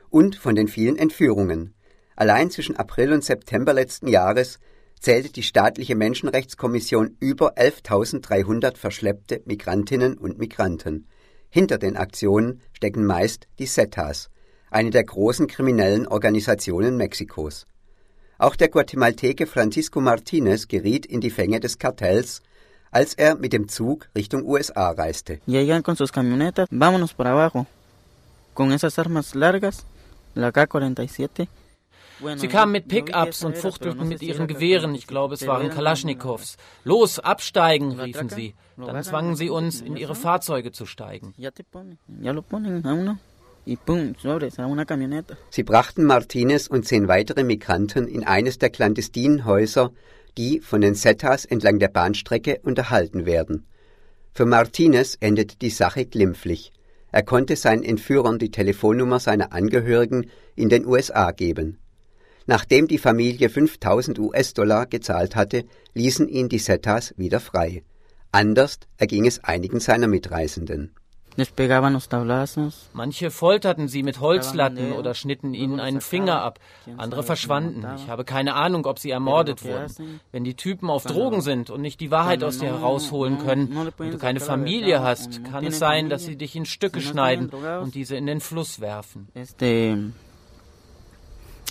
und 0.10 0.36
von 0.36 0.56
den 0.56 0.68
vielen 0.68 0.98
Entführungen. 0.98 1.74
Allein 2.18 2.52
zwischen 2.52 2.76
April 2.76 3.14
und 3.14 3.24
September 3.24 3.72
letzten 3.72 4.10
Jahres 4.10 4.60
zählte 5.00 5.32
die 5.32 5.44
staatliche 5.44 5.96
Menschenrechtskommission 5.96 7.16
über 7.20 7.58
11.300 7.58 8.78
verschleppte 8.78 9.42
Migrantinnen 9.46 10.18
und 10.18 10.40
Migranten. 10.40 11.08
Hinter 11.50 11.78
den 11.78 11.96
Aktionen 11.96 12.62
stecken 12.74 13.06
meist 13.06 13.48
die 13.60 13.66
Zetas, 13.66 14.30
eine 14.70 14.90
der 14.90 15.04
großen 15.04 15.48
kriminellen 15.48 16.08
Organisationen 16.08 16.98
Mexikos. 16.98 17.66
Auch 18.38 18.56
der 18.56 18.68
Guatemalteke 18.68 19.48
Francisco 19.48 20.02
Martinez 20.02 20.68
geriet 20.68 21.06
in 21.06 21.22
die 21.22 21.30
Fänge 21.30 21.62
des 21.62 21.80
Kartells, 21.80 22.42
als 22.92 23.14
er 23.14 23.36
mit 23.36 23.54
dem 23.54 23.68
Zug 23.70 24.10
Richtung 24.16 24.46
USA 24.46 24.92
reiste. 24.92 25.40
Vámonos 25.46 27.14
por 27.14 27.28
abajo, 27.28 27.66
con 28.54 28.72
esas 28.72 29.00
armas 29.00 29.36
largas, 29.36 29.86
la 30.34 30.52
K-47, 30.52 31.48
Sie 32.38 32.48
kamen 32.48 32.72
mit 32.72 32.88
Pickups 32.88 33.44
und 33.44 33.58
fuchtelten 33.58 34.08
mit 34.08 34.22
ihren 34.22 34.48
Gewehren, 34.48 34.96
ich 34.96 35.08
glaube 35.08 35.34
es 35.34 35.46
waren 35.48 35.70
Kalaschnikows. 35.70 36.58
Los, 36.84 37.20
absteigen, 37.20 38.00
riefen 38.00 38.30
sie. 38.30 38.56
Dann 38.78 39.04
zwangen 39.04 39.36
sie 39.36 39.50
uns, 39.50 39.82
in 39.82 39.98
ihre 39.98 40.16
Fahrzeuge 40.16 40.72
zu 40.72 40.86
steigen. 40.86 41.34
Sie 45.50 45.64
brachten 45.64 46.04
Martinez 46.04 46.68
und 46.68 46.88
zehn 46.88 47.08
weitere 47.08 47.44
Migranten 47.44 48.08
in 48.08 48.24
eines 48.24 48.60
der 48.60 48.70
clandestinen 48.70 49.46
Häuser, 49.46 49.92
die 50.38 50.60
von 50.60 50.82
den 50.82 50.96
Zetas 50.96 51.46
entlang 51.46 51.80
der 51.80 51.88
Bahnstrecke 51.88 52.60
unterhalten 52.64 53.26
werden. 53.26 53.66
Für 54.34 54.46
Martinez 54.46 55.18
endete 55.20 55.58
die 55.58 55.70
Sache 55.70 56.06
glimpflich. 56.06 56.72
Er 57.12 57.24
konnte 57.24 57.56
seinen 57.56 57.84
Entführern 57.84 58.38
die 58.38 58.52
Telefonnummer 58.52 59.20
seiner 59.20 59.54
Angehörigen 59.54 60.30
in 60.56 60.70
den 60.70 60.86
USA 60.86 61.32
geben. 61.32 61.80
Nachdem 62.48 62.88
die 62.88 63.00
Familie 63.00 63.50
5000 63.50 64.20
US-Dollar 64.20 64.86
gezahlt 64.86 65.36
hatte, 65.36 65.66
ließen 65.94 66.28
ihn 66.28 66.48
die 66.48 66.60
Zetas 66.60 67.14
wieder 67.18 67.40
frei. 67.40 67.84
Anders 68.32 68.80
erging 68.98 69.26
es 69.26 69.44
einigen 69.44 69.80
seiner 69.80 70.08
Mitreisenden. 70.08 70.94
Manche 72.94 73.32
folterten 73.32 73.88
sie 73.90 74.04
mit 74.04 74.20
Holzlatten 74.22 74.94
oder 74.94 75.14
schnitten 75.14 75.54
ihnen 75.54 75.80
einen 75.82 76.00
Finger 76.00 76.42
ab. 76.42 76.60
Andere 76.96 77.24
verschwanden. 77.24 77.86
Ich 77.98 78.08
habe 78.08 78.24
keine 78.24 78.54
Ahnung, 78.54 78.86
ob 78.86 79.00
sie 79.00 79.10
ermordet 79.10 79.66
wurden. 79.66 80.22
Wenn 80.32 80.44
die 80.46 80.54
Typen 80.54 80.90
auf 80.90 81.04
Drogen 81.04 81.42
sind 81.42 81.70
und 81.70 81.82
nicht 81.82 82.00
die 82.00 82.12
Wahrheit 82.12 82.44
aus 82.44 82.60
dir 82.60 82.70
herausholen 82.70 83.40
können 83.40 83.90
und 83.98 84.14
du 84.14 84.18
keine 84.18 84.40
Familie 84.40 85.02
hast, 85.02 85.44
kann 85.44 85.66
es 85.66 85.80
sein, 85.80 86.10
dass 86.10 86.24
sie 86.24 86.38
dich 86.38 86.56
in 86.56 86.66
Stücke 86.66 87.02
schneiden 87.02 87.50
und 87.50 87.96
diese 87.96 88.16
in 88.16 88.28
den 88.28 88.40
Fluss 88.40 88.80
werfen 88.80 89.28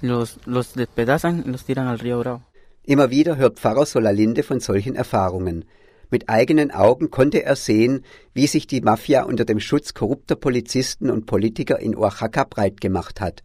los, 0.07 0.39
los 0.47 0.75
despedazan 0.75 1.45
y 1.47 1.51
los 1.51 1.65
tiran 1.65 1.89
al 1.89 1.99
río 1.99 2.19
Bravo. 2.19 2.43
Immer 2.85 3.11
wieder 3.11 3.37
hört 3.37 3.59
Pfarrer 3.59 3.87
Solalinde 3.87 4.43
von 4.43 4.61
solchen 4.61 4.95
Erfahrungen. 4.95 5.65
Mit 6.11 6.29
eigenen 6.29 6.71
Augen 6.71 7.11
konnte 7.11 7.43
er 7.43 7.57
sehen, 7.57 8.05
wie 8.35 8.47
sich 8.47 8.67
die 8.67 8.83
Mafia 8.83 9.25
unter 9.25 9.45
dem 9.45 9.59
Schutz 9.59 9.95
korrupter 9.95 10.37
Polizisten 10.37 11.11
und 11.11 11.27
Politiker 11.27 11.81
in 11.81 11.97
Oaxaca 11.97 12.45
breit 12.45 12.81
gemacht 12.81 13.21
hat. 13.21 13.43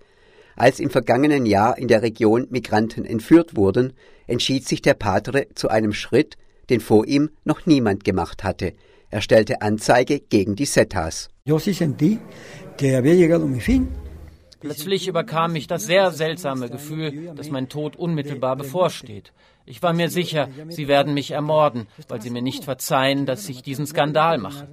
Als 0.56 0.80
im 0.82 0.90
vergangenen 0.90 1.46
Jahr 1.46 1.78
in 1.78 1.88
der 1.88 2.02
Region 2.02 2.48
Migranten 2.50 3.06
entführt 3.06 3.56
wurden, 3.56 3.94
entschied 4.28 4.68
sich 4.68 4.82
der 4.82 4.94
Padre 4.94 5.48
zu 5.56 5.70
einem 5.70 5.94
Schritt, 5.94 6.36
den 6.70 6.82
vor 6.82 7.08
ihm 7.08 7.30
noch 7.46 7.66
niemand 7.66 8.04
gemacht 8.04 8.44
hatte. 8.44 8.74
Er 9.10 9.22
stellte 9.22 9.62
Anzeige 9.62 10.20
gegen 10.20 10.56
die 10.56 10.68
Zetas. 10.68 11.30
Yo 11.46 11.58
sí 11.58 11.74
sentí 11.74 12.20
que 12.78 12.96
había 12.96 13.16
llegado 13.16 13.48
mi 13.48 13.60
fin 13.60 13.88
Plötzlich 14.60 15.08
überkam 15.08 15.54
mich 15.54 15.68
das 15.68 15.86
sehr 15.86 16.12
seltsame 16.12 16.70
Gefühl, 16.70 17.32
dass 17.36 17.50
mein 17.50 17.70
Tod 17.70 17.96
unmittelbar 17.96 18.56
bevorsteht. 18.56 19.32
Ich 19.66 19.82
war 19.82 19.94
mir 19.94 20.10
sicher, 20.10 20.50
sie 20.68 20.88
werden 20.88 21.14
mich 21.14 21.32
ermorden, 21.32 21.88
weil 22.08 22.22
sie 22.22 22.30
mir 22.30 22.42
nicht 22.42 22.66
verzeihen, 22.66 23.26
dass 23.26 23.48
ich 23.48 23.62
diesen 23.62 23.86
Skandal 23.86 24.38
mache. 24.38 24.68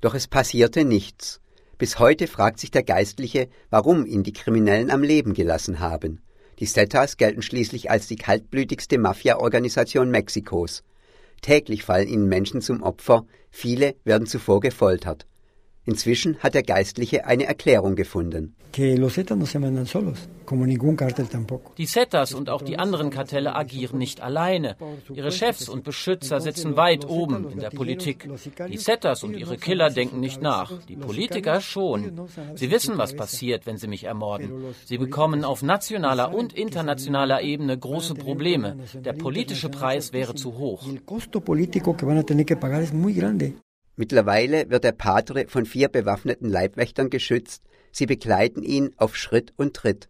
Doch 0.00 0.14
es 0.14 0.26
passierte 0.26 0.84
nichts. 0.84 1.40
Bis 1.78 1.98
heute 1.98 2.26
fragt 2.26 2.58
sich 2.58 2.70
der 2.70 2.82
Geistliche, 2.82 3.48
warum 3.70 4.06
ihn 4.06 4.22
die 4.22 4.32
Kriminellen 4.32 4.90
am 4.90 5.02
Leben 5.02 5.34
gelassen 5.34 5.78
haben. 5.78 6.22
Die 6.58 6.66
Zetas 6.66 7.18
gelten 7.18 7.42
schließlich 7.42 7.90
als 7.90 8.06
die 8.06 8.16
kaltblütigste 8.16 8.98
Mafia-Organisation 8.98 10.10
Mexikos. 10.10 10.82
Täglich 11.42 11.84
fallen 11.84 12.08
ihnen 12.08 12.28
Menschen 12.28 12.62
zum 12.62 12.82
Opfer, 12.82 13.26
viele 13.50 13.94
werden 14.04 14.26
zuvor 14.26 14.60
gefoltert. 14.60 15.26
Inzwischen 15.86 16.36
hat 16.40 16.54
der 16.54 16.64
Geistliche 16.64 17.26
eine 17.26 17.46
Erklärung 17.46 17.94
gefunden. 17.94 18.56
Die 21.78 21.86
Zetas 21.86 22.34
und 22.34 22.50
auch 22.50 22.62
die 22.62 22.78
anderen 22.78 23.10
Kartelle 23.10 23.54
agieren 23.54 23.98
nicht 23.98 24.20
alleine. 24.20 24.76
Ihre 25.14 25.30
Chefs 25.30 25.68
und 25.68 25.84
Beschützer 25.84 26.40
sitzen 26.40 26.76
weit 26.76 27.08
oben 27.08 27.50
in 27.50 27.60
der 27.60 27.70
Politik. 27.70 28.28
Die 28.68 28.78
Zetas 28.78 29.22
und 29.22 29.36
ihre 29.36 29.56
Killer 29.56 29.90
denken 29.90 30.20
nicht 30.20 30.42
nach. 30.42 30.72
Die 30.88 30.96
Politiker 30.96 31.60
schon. 31.60 32.28
Sie 32.54 32.70
wissen, 32.70 32.98
was 32.98 33.14
passiert, 33.14 33.64
wenn 33.66 33.78
sie 33.78 33.88
mich 33.88 34.04
ermorden. 34.04 34.74
Sie 34.84 34.98
bekommen 34.98 35.44
auf 35.44 35.62
nationaler 35.62 36.34
und 36.34 36.52
internationaler 36.52 37.42
Ebene 37.42 37.78
große 37.78 38.14
Probleme. 38.14 38.76
Der 38.94 39.12
politische 39.12 39.68
Preis 39.68 40.12
wäre 40.12 40.34
zu 40.34 40.58
hoch. 40.58 40.84
Mittlerweile 43.96 44.68
wird 44.70 44.84
der 44.84 44.92
Padre 44.92 45.46
von 45.48 45.64
vier 45.64 45.88
bewaffneten 45.88 46.48
Leibwächtern 46.48 47.10
geschützt, 47.10 47.62
sie 47.90 48.06
begleiten 48.06 48.62
ihn 48.62 48.90
auf 48.98 49.16
Schritt 49.16 49.54
und 49.56 49.74
Tritt. 49.74 50.08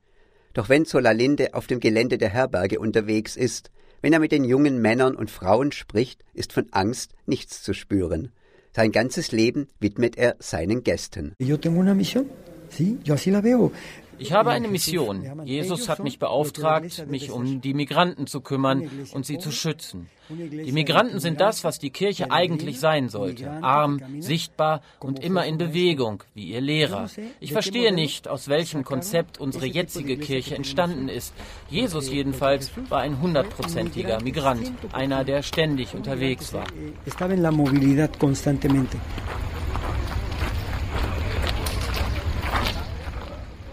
Doch 0.55 0.69
wenn 0.69 0.85
Solalinde 0.85 1.55
auf 1.55 1.67
dem 1.67 1.81
Gelände 1.81 2.19
der 2.19 2.31
Herberge 2.31 2.81
unterwegs 2.81 3.37
ist, 3.37 3.71
wenn 4.03 4.13
er 4.13 4.19
mit 4.19 4.33
den 4.33 4.45
jungen 4.45 4.81
Männern 4.81 5.15
und 5.15 5.31
Frauen 5.31 5.71
spricht, 5.71 6.25
ist 6.35 6.53
von 6.53 6.67
Angst 6.73 7.13
nichts 7.27 7.63
zu 7.63 7.75
spüren. 7.75 8.33
Sein 8.75 8.93
ganzes 8.93 9.33
Leben 9.33 9.69
widmet 9.81 10.19
er 10.19 10.37
seinen 10.39 10.83
Gästen. 10.83 11.35
Yo 11.39 11.57
tengo 11.57 11.81
una 11.81 11.95
misión. 11.95 12.27
Sí, 12.71 12.99
yo 13.05 13.15
así 13.15 13.31
la 13.31 13.41
veo. 13.41 13.73
Ich 14.19 14.33
habe 14.33 14.51
eine 14.51 14.69
Mission. 14.69 15.43
Jesus 15.45 15.89
hat 15.89 16.03
mich 16.03 16.19
beauftragt, 16.19 17.07
mich 17.09 17.31
um 17.31 17.61
die 17.61 17.75
Migranten 17.75 18.27
zu 18.27 18.41
kümmern 18.41 18.91
und 19.13 19.27
sie 19.27 19.39
zu 19.39 19.51
schützen. 19.51 20.09
Die 20.29 20.73
Migranten 20.73 21.21
sind 21.21 21.41
das, 21.41 21.63
was 21.63 21.79
die 21.79 21.91
Kirche 21.91 22.31
eigentlich 22.31 22.81
sein 22.81 23.09
sollte. 23.09 23.49
Arm, 23.63 24.01
sichtbar 24.21 24.83
und 24.99 25.23
immer 25.23 25.47
in 25.47 25.57
Bewegung, 25.57 26.25
wie 26.35 26.47
ihr 26.47 26.61
Lehrer. 26.61 27.09
Ich 27.39 27.53
verstehe 27.53 27.93
nicht, 27.93 28.27
aus 28.29 28.49
welchem 28.49 28.85
Konzept 28.85 29.39
unsere 29.39 29.67
jetzige 29.67 30.17
Kirche 30.17 30.57
entstanden 30.57 31.09
ist. 31.09 31.33
Jesus 31.71 32.11
jedenfalls 32.11 32.71
war 32.89 33.01
ein 33.01 33.21
hundertprozentiger 33.21 34.21
Migrant, 34.23 34.73
einer, 34.93 35.25
der 35.25 35.43
ständig 35.43 35.95
unterwegs 35.95 36.53
war. 36.53 36.67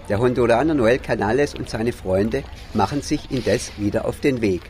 Der 0.10 0.20
Honduraner 0.20 0.74
Noel 0.74 1.00
Canales 1.00 1.56
und 1.56 1.70
seine 1.70 1.94
Freunde 1.94 2.44
machen 2.74 3.02
sich 3.02 3.32
indes 3.32 3.72
wieder 3.78 4.04
auf 4.06 4.20
den 4.20 4.42
Weg. 4.42 4.62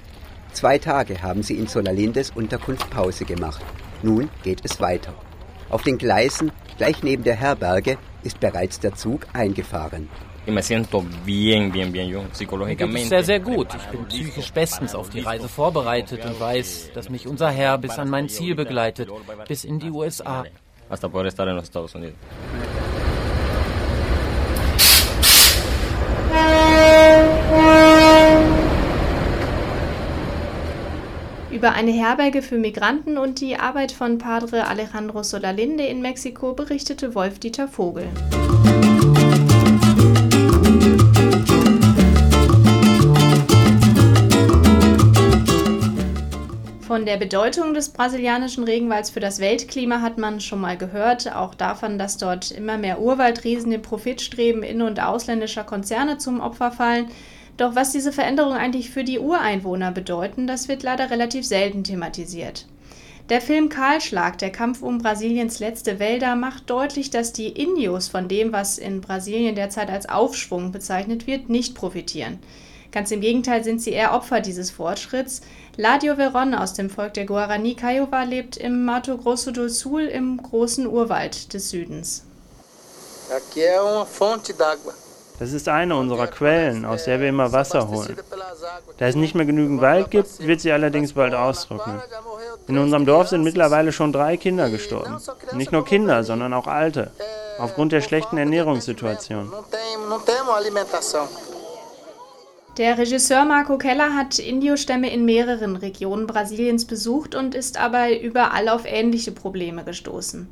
Zwei 0.52 0.78
Tage 0.78 1.24
haben 1.24 1.42
sie 1.42 1.56
in 1.56 1.66
Solalindes 1.66 2.30
Unterkunft 2.30 2.88
Pause 2.92 3.26
gemacht. 3.26 3.64
Nun 4.04 4.30
geht 4.44 4.62
es 4.64 4.80
weiter. 4.80 5.14
Auf 5.70 5.82
den 5.82 5.98
Gleisen, 5.98 6.52
gleich 6.78 7.02
neben 7.02 7.24
der 7.24 7.36
Herberge, 7.36 7.98
ist 8.22 8.40
bereits 8.40 8.80
der 8.80 8.94
Zug 8.94 9.26
eingefahren. 9.34 10.08
Mir 10.46 10.54
geht 10.54 10.66
es 12.96 13.10
sehr, 13.10 13.24
sehr 13.24 13.40
gut. 13.40 13.68
Ich 13.74 13.86
bin 13.88 14.06
psychisch 14.06 14.52
bestens 14.52 14.94
auf 14.94 15.10
die 15.10 15.22
Reise 15.22 15.50
vorbereitet 15.50 16.24
und 16.26 16.40
weiß, 16.40 16.92
dass 16.94 17.10
mich 17.10 17.28
unser 17.28 17.50
Herr 17.50 17.80
bis 17.80 17.98
an 17.98 18.10
mein 18.10 18.30
Ziel 18.30 18.54
begleitet, 18.54 19.10
bis 19.48 19.64
in 19.64 19.80
die 19.80 19.90
USA. 19.90 20.44
Hasta 20.90 21.08
poder 21.08 21.30
estar 21.30 21.48
en 21.48 21.56
los 21.56 21.64
Estados 21.64 21.96
Unidos. 21.96 22.18
Über 31.64 31.76
eine 31.76 31.92
Herberge 31.92 32.42
für 32.42 32.58
Migranten 32.58 33.18
und 33.18 33.40
die 33.40 33.56
Arbeit 33.56 33.94
von 33.94 34.18
Padre 34.18 34.68
Alejandro 34.68 35.24
Solalinde 35.24 35.86
in 35.86 36.02
Mexiko 36.02 36.52
berichtete 36.54 37.16
Wolf-Dieter 37.16 37.70
Vogel. 37.70 38.10
Von 46.82 47.06
der 47.06 47.16
Bedeutung 47.16 47.74
des 47.74 47.92
brasilianischen 47.92 48.66
Regenwalds 48.66 49.12
für 49.12 49.22
das 49.22 49.40
Weltklima 49.40 50.02
hat 50.02 50.18
man 50.18 50.42
schon 50.42 50.60
mal 50.60 50.76
gehört, 50.76 51.34
auch 51.34 51.56
davon, 51.56 51.98
dass 51.98 52.18
dort 52.18 52.52
immer 52.52 52.78
mehr 52.78 53.00
Urwaldriesen 53.00 53.72
dem 53.72 53.82
Profitstreben 53.82 54.64
in- 54.64 54.82
und 54.82 55.02
ausländischer 55.02 55.64
Konzerne 55.64 56.18
zum 56.18 56.42
Opfer 56.42 56.72
fallen. 56.72 57.06
Doch 57.58 57.76
was 57.76 57.92
diese 57.92 58.12
Veränderungen 58.12 58.58
eigentlich 58.58 58.90
für 58.90 59.04
die 59.04 59.20
Ureinwohner 59.20 59.92
bedeuten, 59.92 60.48
das 60.48 60.68
wird 60.68 60.84
leider 60.84 61.12
relativ 61.12 61.46
selten 61.46 61.84
thematisiert. 61.84 62.66
Der 63.30 63.40
Film 63.40 63.70
Kahlschlag, 63.70 64.38
der 64.38 64.52
Kampf 64.52 64.82
um 64.82 64.98
Brasiliens 64.98 65.60
letzte 65.60 65.98
Wälder, 66.00 66.36
macht 66.36 66.70
deutlich, 66.70 67.10
dass 67.10 67.32
die 67.32 67.48
Indios 67.48 68.10
von 68.10 68.28
dem, 68.28 68.52
was 68.52 68.78
in 68.78 69.00
Brasilien 69.00 69.56
derzeit 69.56 69.90
als 69.90 70.10
Aufschwung 70.10 70.74
bezeichnet 70.74 71.26
wird, 71.26 71.48
nicht 71.48 71.74
profitieren. 71.74 72.40
Ganz 72.92 73.12
im 73.12 73.22
Gegenteil 73.22 73.64
sind 73.64 73.82
sie 73.82 73.92
eher 73.92 74.14
Opfer 74.14 74.42
dieses 74.42 74.70
Fortschritts. 74.70 75.42
Ladio 75.78 76.18
Veron 76.18 76.54
aus 76.54 76.74
dem 76.74 76.90
Volk 76.90 77.14
der 77.14 77.26
Guarani 77.26 77.76
Kiowa 77.76 78.24
lebt 78.24 78.58
im 78.58 78.84
Mato 78.84 79.18
Grosso 79.18 79.52
do 79.52 79.70
Sul 79.70 80.02
im 80.02 80.38
großen 80.38 80.86
Urwald 80.86 81.54
des 81.54 81.70
Südens. 81.70 82.26
Aqui 83.32 83.62
é 83.62 83.82
uma 83.82 84.06
fonte 84.06 84.54
d'água. 84.54 85.03
Das 85.44 85.52
ist 85.52 85.68
eine 85.68 85.98
unserer 85.98 86.28
Quellen, 86.28 86.86
aus 86.86 87.04
der 87.04 87.20
wir 87.20 87.28
immer 87.28 87.52
Wasser 87.52 87.90
holen. 87.90 88.16
Da 88.98 89.08
es 89.08 89.16
nicht 89.18 89.36
mehr 89.36 89.46
genügend 89.46 89.82
Wald 89.82 90.10
gibt, 90.10 90.40
wird 90.40 90.62
sie 90.62 90.72
allerdings 90.72 91.12
bald 91.12 91.34
austrocknen. 91.34 92.00
In 92.70 92.78
unserem 92.78 93.06
Dorf 93.06 93.28
sind 93.28 93.44
mittlerweile 93.44 93.92
schon 93.92 94.14
drei 94.14 94.38
Kinder 94.38 94.70
gestorben. 94.70 95.18
Nicht 95.52 95.74
nur 95.74 95.84
Kinder, 95.84 96.24
sondern 96.24 96.54
auch 96.54 96.68
Alte, 96.68 97.12
aufgrund 97.60 97.92
der 97.92 98.00
schlechten 98.00 98.38
Ernährungssituation. 98.38 99.52
Der 102.78 102.98
Regisseur 102.98 103.44
Marco 103.44 103.78
Keller 103.78 104.16
hat 104.16 104.40
Indiostämme 104.40 105.12
in 105.12 105.26
mehreren 105.26 105.76
Regionen 105.76 106.26
Brasiliens 106.26 106.86
besucht 106.86 107.36
und 107.36 107.54
ist 107.54 107.78
aber 107.78 108.18
überall 108.18 108.70
auf 108.70 108.84
ähnliche 108.86 109.34
Probleme 109.34 109.84
gestoßen. 109.84 110.48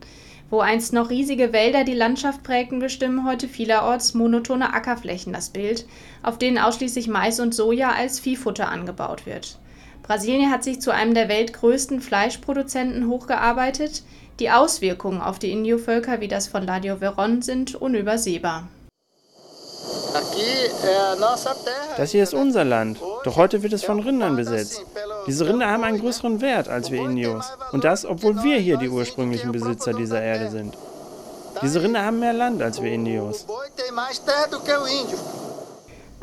Wo 0.51 0.59
einst 0.59 0.91
noch 0.91 1.09
riesige 1.09 1.53
Wälder 1.53 1.85
die 1.85 1.93
Landschaft 1.93 2.43
prägten, 2.43 2.79
bestimmen 2.79 3.25
heute 3.25 3.47
vielerorts 3.47 4.13
monotone 4.13 4.73
Ackerflächen 4.73 5.31
das 5.31 5.49
Bild, 5.49 5.85
auf 6.23 6.37
denen 6.37 6.57
ausschließlich 6.57 7.07
Mais 7.07 7.39
und 7.39 7.55
Soja 7.55 7.91
als 7.91 8.19
Viehfutter 8.19 8.67
angebaut 8.67 9.25
wird. 9.25 9.57
Brasilien 10.03 10.51
hat 10.51 10.65
sich 10.65 10.81
zu 10.81 10.91
einem 10.91 11.13
der 11.13 11.29
weltgrößten 11.29 12.01
Fleischproduzenten 12.01 13.07
hochgearbeitet. 13.07 14.03
Die 14.41 14.51
Auswirkungen 14.51 15.21
auf 15.21 15.39
die 15.39 15.51
Indio-Völker 15.51 16.19
wie 16.19 16.27
das 16.27 16.47
von 16.47 16.65
Ladio 16.65 16.97
Veron 16.97 17.41
sind 17.41 17.75
unübersehbar. 17.75 18.67
Das 21.95 22.11
hier 22.11 22.23
ist 22.23 22.33
unser 22.33 22.65
Land, 22.65 22.99
doch 23.23 23.37
heute 23.37 23.63
wird 23.63 23.71
es 23.71 23.85
von 23.85 24.01
Rindern 24.01 24.35
besetzt. 24.35 24.85
Diese 25.27 25.47
Rinder 25.47 25.67
haben 25.67 25.83
einen 25.83 25.99
größeren 25.99 26.41
Wert 26.41 26.67
als 26.67 26.91
wir 26.91 27.01
Indios. 27.01 27.45
Und 27.71 27.83
das, 27.83 28.05
obwohl 28.05 28.43
wir 28.43 28.57
hier 28.57 28.77
die 28.77 28.89
ursprünglichen 28.89 29.51
Besitzer 29.51 29.93
dieser 29.93 30.21
Erde 30.21 30.49
sind. 30.49 30.77
Diese 31.61 31.81
Rinder 31.81 32.03
haben 32.03 32.19
mehr 32.19 32.33
Land 32.33 32.61
als 32.61 32.81
wir 32.81 32.91
Indios. 32.91 33.45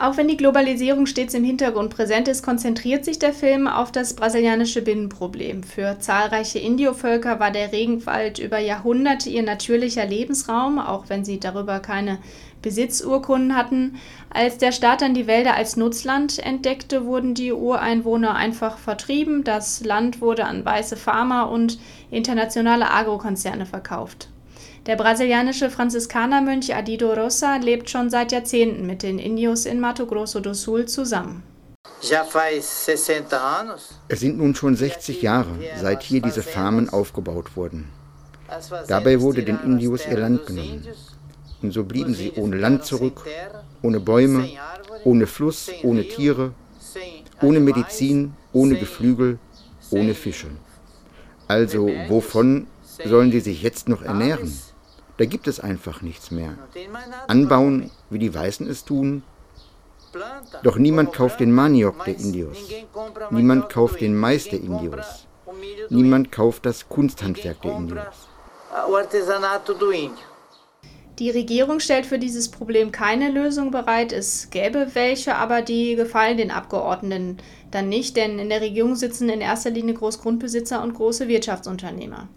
Auch 0.01 0.17
wenn 0.17 0.29
die 0.29 0.37
Globalisierung 0.37 1.07
stets 1.07 1.35
im 1.35 1.43
Hintergrund 1.43 1.91
präsent 1.91 2.29
ist, 2.29 2.45
konzentriert 2.45 3.05
sich 3.05 3.19
der 3.19 3.33
Film 3.33 3.67
auf 3.67 3.91
das 3.91 4.15
brasilianische 4.15 4.81
Binnenproblem. 4.81 5.65
Für 5.65 5.99
zahlreiche 5.99 6.61
Indio-Völker 6.61 7.41
war 7.41 7.51
der 7.51 7.73
Regenwald 7.73 8.39
über 8.39 8.61
Jahrhunderte 8.61 9.29
ihr 9.29 9.43
natürlicher 9.43 10.07
Lebensraum, 10.07 10.79
auch 10.79 11.09
wenn 11.09 11.25
sie 11.25 11.41
darüber 11.41 11.81
keine 11.81 12.19
Besitzurkunden 12.63 13.57
hatten. 13.57 13.97
Als 14.31 14.59
der 14.59 14.71
Staat 14.71 15.03
dann 15.03 15.15
die 15.15 15.27
Wälder 15.27 15.57
als 15.57 15.77
Nutzland 15.77 16.39
entdeckte, 16.39 17.05
wurden 17.05 17.35
die 17.35 17.53
Ureinwohner 17.53 18.37
einfach 18.37 18.79
vertrieben. 18.79 19.43
Das 19.43 19.85
Land 19.85 20.21
wurde 20.21 20.45
an 20.45 20.65
weiße 20.65 20.97
Farmer 20.97 21.51
und 21.51 21.77
internationale 22.13 22.89
Agrokonzerne 22.89 23.67
verkauft. 23.67 24.29
Der 24.89 24.97
brasilianische 24.97 25.69
Franziskanermönch 25.69 26.75
Adido 26.75 27.13
Rosa 27.13 27.57
lebt 27.57 27.91
schon 27.91 28.09
seit 28.09 28.33
Jahrzehnten 28.33 28.87
mit 28.87 29.03
den 29.03 29.19
Indios 29.19 29.67
in 29.67 29.81
Mato 29.81 30.07
Grosso 30.07 30.41
do 30.41 30.55
Sul 30.55 30.87
zusammen. 30.87 31.43
Es 34.09 34.21
sind 34.21 34.39
nun 34.39 34.55
schon 34.55 34.77
60 34.77 35.21
Jahre, 35.21 35.59
seit 35.79 36.03
hier 36.03 36.23
diese 36.23 36.43
Farmen 36.43 36.89
aufgebaut 36.89 37.55
wurden. 37.55 37.91
Dabei 38.87 39.21
wurde 39.21 39.43
den 39.43 39.61
Indios 39.61 40.07
ihr 40.07 40.17
Land 40.17 40.47
genommen. 40.47 40.89
Und 41.61 41.73
so 41.73 41.85
blieben 41.85 42.15
sie 42.15 42.33
ohne 42.37 42.57
Land 42.57 42.87
zurück, 42.87 43.27
ohne 43.83 44.01
Bäume, 44.01 44.49
ohne 45.05 45.27
Fluss, 45.27 45.71
ohne 45.83 46.09
Tiere, 46.09 46.53
ohne 47.43 47.61
Medizin, 47.61 48.33
ohne 48.55 48.77
Geflügel, 48.77 49.39
ohne 49.91 50.15
Fische. 50.15 50.49
Also 51.47 51.91
wovon 52.09 52.69
sollen 53.05 53.31
die 53.31 53.41
sich 53.41 53.63
jetzt 53.63 53.91
noch 53.91 54.01
ernähren? 54.01 54.51
Da 55.19 55.25
gibt 55.25 55.49
es 55.49 55.61
einfach 55.61 56.01
nichts 56.01 56.31
mehr. 56.31 56.57
Anbauen, 57.27 57.91
wie 58.09 58.19
die 58.19 58.35
Weißen 58.35 58.69
es 58.69 58.85
tun. 58.85 59.23
Doch 60.63 60.77
niemand 60.77 61.13
kauft 61.13 61.41
den 61.41 61.53
Maniok 61.53 62.05
der 62.05 62.17
Indios. 62.17 62.57
Niemand 63.31 63.69
kauft 63.69 64.01
den 64.01 64.17
Mais 64.17 64.45
der 64.49 64.61
Indios. 64.61 65.27
Niemand 65.91 66.33
kauft 66.33 66.65
das 66.67 66.89
Kunsthandwerk 66.89 67.61
der 67.63 67.77
Indios. 67.77 68.29
Die 71.19 71.31
Regierung 71.31 71.81
stellt 71.81 72.07
für 72.07 72.21
dieses 72.21 72.49
Problem 72.49 72.93
keine 72.93 73.31
Lösung 73.31 73.73
bereit. 73.73 74.13
Es 74.13 74.51
gäbe 74.51 74.95
welche, 74.95 75.35
aber 75.35 75.63
die 75.63 75.97
gefallen 75.97 76.37
den 76.37 76.53
Abgeordneten 76.53 77.39
dann 77.73 77.89
nicht, 77.89 78.17
denn 78.17 78.39
in 78.39 78.49
der 78.49 78.61
Regierung 78.61 78.95
sitzen 78.95 79.29
in 79.29 79.41
erster 79.41 79.71
Linie 79.71 79.95
Großgrundbesitzer 79.95 80.81
und 80.81 80.95
große 80.95 81.27
Wirtschaftsunternehmer. 81.27 82.29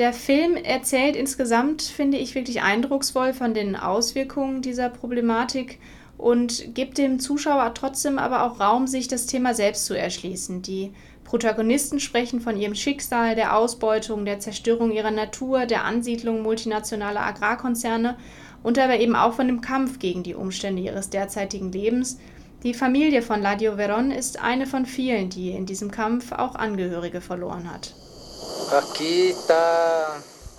Der 0.00 0.14
Film 0.14 0.56
erzählt 0.56 1.14
insgesamt, 1.14 1.82
finde 1.82 2.16
ich, 2.16 2.34
wirklich 2.34 2.62
eindrucksvoll 2.62 3.34
von 3.34 3.52
den 3.52 3.76
Auswirkungen 3.76 4.62
dieser 4.62 4.88
Problematik 4.88 5.78
und 6.16 6.74
gibt 6.74 6.96
dem 6.96 7.18
Zuschauer 7.20 7.74
trotzdem 7.74 8.18
aber 8.18 8.44
auch 8.44 8.60
Raum, 8.60 8.86
sich 8.86 9.08
das 9.08 9.26
Thema 9.26 9.52
selbst 9.52 9.84
zu 9.84 9.92
erschließen. 9.92 10.62
Die 10.62 10.94
Protagonisten 11.24 12.00
sprechen 12.00 12.40
von 12.40 12.56
ihrem 12.56 12.74
Schicksal, 12.74 13.34
der 13.34 13.54
Ausbeutung, 13.54 14.24
der 14.24 14.40
Zerstörung 14.40 14.90
ihrer 14.90 15.10
Natur, 15.10 15.66
der 15.66 15.84
Ansiedlung 15.84 16.40
multinationaler 16.40 17.20
Agrarkonzerne 17.20 18.16
und 18.62 18.78
aber 18.78 19.00
eben 19.00 19.14
auch 19.14 19.34
von 19.34 19.48
dem 19.48 19.60
Kampf 19.60 19.98
gegen 19.98 20.22
die 20.22 20.34
Umstände 20.34 20.80
ihres 20.80 21.10
derzeitigen 21.10 21.72
Lebens. 21.72 22.18
Die 22.62 22.72
Familie 22.72 23.20
von 23.20 23.42
Ladio 23.42 23.76
Veron 23.76 24.12
ist 24.12 24.42
eine 24.42 24.66
von 24.66 24.86
vielen, 24.86 25.28
die 25.28 25.50
in 25.50 25.66
diesem 25.66 25.90
Kampf 25.90 26.32
auch 26.32 26.54
Angehörige 26.54 27.20
verloren 27.20 27.70
hat. 27.70 27.94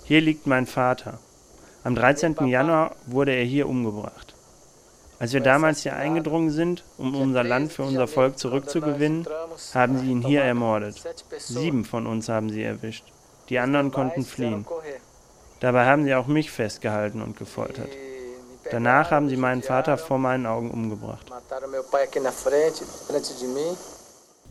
Hier 0.04 0.20
liegt 0.20 0.46
mein 0.46 0.66
Vater. 0.66 1.18
Am 1.84 1.94
13. 1.94 2.46
Januar 2.46 2.94
wurde 3.06 3.32
er 3.32 3.44
hier 3.44 3.68
umgebracht. 3.68 4.34
Als 5.18 5.32
wir 5.32 5.40
damals 5.40 5.82
hier 5.82 5.94
eingedrungen 5.94 6.50
sind, 6.50 6.82
um 6.98 7.14
unser 7.14 7.44
Land 7.44 7.72
für 7.72 7.84
unser 7.84 8.08
Volk 8.08 8.38
zurückzugewinnen, 8.38 9.26
haben 9.72 9.98
sie 9.98 10.06
ihn 10.10 10.22
hier 10.22 10.42
ermordet. 10.42 11.00
Sieben 11.38 11.84
von 11.84 12.06
uns 12.06 12.28
haben 12.28 12.50
sie 12.50 12.64
erwischt. 12.64 13.04
Die 13.48 13.58
anderen 13.58 13.92
konnten 13.92 14.24
fliehen. 14.24 14.66
Dabei 15.60 15.86
haben 15.86 16.04
sie 16.04 16.14
auch 16.14 16.26
mich 16.26 16.50
festgehalten 16.50 17.22
und 17.22 17.36
gefoltert. 17.36 17.90
Danach 18.70 19.10
haben 19.12 19.28
sie 19.28 19.36
meinen 19.36 19.62
Vater 19.62 19.96
vor 19.96 20.18
meinen 20.18 20.46
Augen 20.46 20.70
umgebracht. 20.70 21.30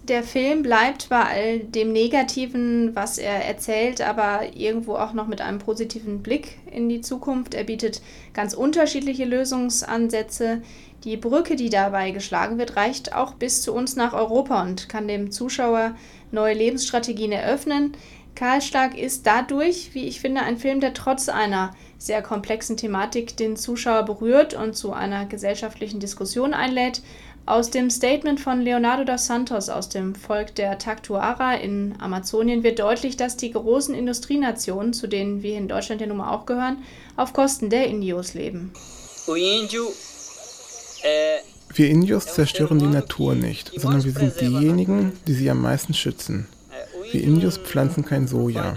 Der 0.07 0.23
Film 0.23 0.63
bleibt 0.63 1.09
bei 1.09 1.21
all 1.21 1.59
dem 1.59 1.93
Negativen, 1.93 2.95
was 2.95 3.19
er 3.19 3.45
erzählt, 3.45 4.01
aber 4.01 4.55
irgendwo 4.55 4.95
auch 4.95 5.13
noch 5.13 5.27
mit 5.27 5.41
einem 5.41 5.59
positiven 5.59 6.23
Blick 6.23 6.57
in 6.71 6.89
die 6.89 7.01
Zukunft. 7.01 7.53
Er 7.53 7.65
bietet 7.65 8.01
ganz 8.33 8.55
unterschiedliche 8.55 9.25
Lösungsansätze. 9.25 10.63
Die 11.03 11.17
Brücke, 11.17 11.55
die 11.55 11.69
dabei 11.69 12.11
geschlagen 12.11 12.57
wird, 12.57 12.77
reicht 12.77 13.13
auch 13.13 13.35
bis 13.35 13.61
zu 13.61 13.73
uns 13.73 13.95
nach 13.95 14.13
Europa 14.13 14.63
und 14.63 14.89
kann 14.89 15.07
dem 15.07 15.29
Zuschauer 15.29 15.95
neue 16.31 16.55
Lebensstrategien 16.55 17.31
eröffnen. 17.31 17.93
Kahlschlag 18.33 18.97
ist 18.97 19.27
dadurch, 19.27 19.93
wie 19.93 20.07
ich 20.07 20.19
finde, 20.19 20.41
ein 20.41 20.57
Film, 20.57 20.79
der 20.79 20.93
trotz 20.93 21.29
einer 21.29 21.75
sehr 21.97 22.21
komplexen 22.21 22.77
Thematik 22.77 23.37
den 23.37 23.55
Zuschauer 23.55 24.03
berührt 24.03 24.53
und 24.53 24.75
zu 24.75 24.93
einer 24.93 25.25
gesellschaftlichen 25.25 25.99
Diskussion 25.99 26.53
einlädt. 26.53 27.01
Aus 27.45 27.71
dem 27.71 27.89
Statement 27.89 28.39
von 28.39 28.61
Leonardo 28.61 29.03
dos 29.03 29.25
Santos 29.25 29.69
aus 29.69 29.89
dem 29.89 30.13
Volk 30.13 30.53
der 30.55 30.77
Taktuara 30.77 31.55
in 31.55 31.95
Amazonien 31.99 32.63
wird 32.63 32.79
deutlich, 32.79 33.17
dass 33.17 33.35
die 33.35 33.51
großen 33.51 33.95
Industrienationen, 33.95 34.93
zu 34.93 35.07
denen 35.07 35.41
wir 35.41 35.57
in 35.57 35.67
Deutschland 35.67 36.01
ja 36.01 36.07
nun 36.07 36.17
mal 36.17 36.31
auch 36.31 36.45
gehören, 36.45 36.83
auf 37.17 37.33
Kosten 37.33 37.69
der 37.69 37.87
Indios 37.87 38.35
leben. 38.35 38.71
Wir 41.73 41.89
Indios 41.89 42.25
zerstören 42.27 42.79
die 42.79 42.85
Natur 42.85 43.33
nicht, 43.33 43.71
sondern 43.75 44.03
wir 44.03 44.11
sind 44.11 44.39
diejenigen, 44.39 45.13
die 45.25 45.33
sie 45.33 45.49
am 45.49 45.61
meisten 45.61 45.93
schützen. 45.93 46.47
Wir 47.11 47.23
Indios 47.23 47.57
pflanzen 47.57 48.05
kein 48.05 48.27
Soja. 48.27 48.75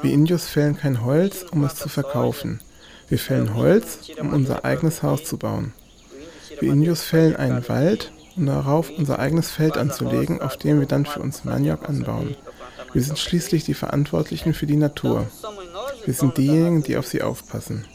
Wir 0.00 0.12
Indios 0.12 0.46
fällen 0.46 0.76
kein 0.76 1.04
Holz, 1.04 1.44
um 1.50 1.64
es 1.64 1.74
zu 1.74 1.88
verkaufen. 1.88 2.60
Wir 3.08 3.18
fällen 3.18 3.54
Holz, 3.54 4.10
um 4.18 4.32
unser 4.32 4.64
eigenes 4.64 5.02
Haus 5.02 5.24
zu 5.24 5.36
bauen. 5.36 5.74
Wir 6.60 6.72
Indios 6.72 7.02
fällen 7.02 7.36
einen 7.36 7.68
Wald, 7.68 8.12
um 8.36 8.46
darauf 8.46 8.90
unser 8.90 9.18
eigenes 9.18 9.50
Feld 9.50 9.76
anzulegen, 9.76 10.40
auf 10.40 10.56
dem 10.56 10.80
wir 10.80 10.86
dann 10.86 11.06
für 11.06 11.20
uns 11.20 11.44
Maniok 11.44 11.88
anbauen. 11.88 12.36
Wir 12.92 13.02
sind 13.02 13.18
schließlich 13.18 13.64
die 13.64 13.74
Verantwortlichen 13.74 14.54
für 14.54 14.66
die 14.66 14.76
Natur. 14.76 15.26
Wir 16.04 16.14
sind 16.14 16.36
diejenigen, 16.36 16.82
die 16.82 16.96
auf 16.96 17.06
sie 17.06 17.22
aufpassen. 17.22 17.86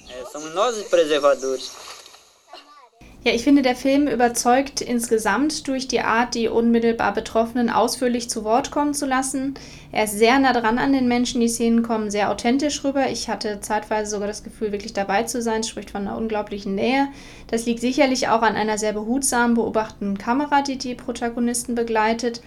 Ja, 3.27 3.33
ich 3.33 3.43
finde, 3.43 3.63
der 3.63 3.75
Film 3.75 4.07
überzeugt 4.07 4.81
insgesamt 4.81 5.67
durch 5.67 5.88
die 5.88 6.01
Art, 6.01 6.35
die 6.35 6.47
unmittelbar 6.47 7.11
Betroffenen 7.11 7.71
ausführlich 7.71 8.29
zu 8.29 8.43
Wort 8.43 8.69
kommen 8.69 8.93
zu 8.93 9.07
lassen. 9.07 9.55
Er 9.91 10.03
ist 10.03 10.19
sehr 10.19 10.38
nah 10.38 10.53
dran 10.53 10.77
an 10.77 10.93
den 10.93 11.07
Menschen, 11.07 11.41
die 11.41 11.47
Szenen 11.47 11.81
kommen 11.81 12.11
sehr 12.11 12.29
authentisch 12.29 12.83
rüber. 12.83 13.09
Ich 13.09 13.27
hatte 13.27 13.61
zeitweise 13.61 14.11
sogar 14.11 14.27
das 14.27 14.43
Gefühl, 14.43 14.71
wirklich 14.71 14.93
dabei 14.93 15.23
zu 15.23 15.41
sein, 15.41 15.63
spricht 15.63 15.89
von 15.89 16.07
einer 16.07 16.19
unglaublichen 16.19 16.75
Nähe. 16.75 17.07
Das 17.47 17.65
liegt 17.65 17.81
sicherlich 17.81 18.27
auch 18.27 18.43
an 18.43 18.55
einer 18.55 18.77
sehr 18.77 18.93
behutsamen, 18.93 19.55
beobachtenden 19.55 20.19
Kamera, 20.19 20.61
die 20.61 20.77
die 20.77 20.93
Protagonisten 20.93 21.73
begleitet. 21.73 22.43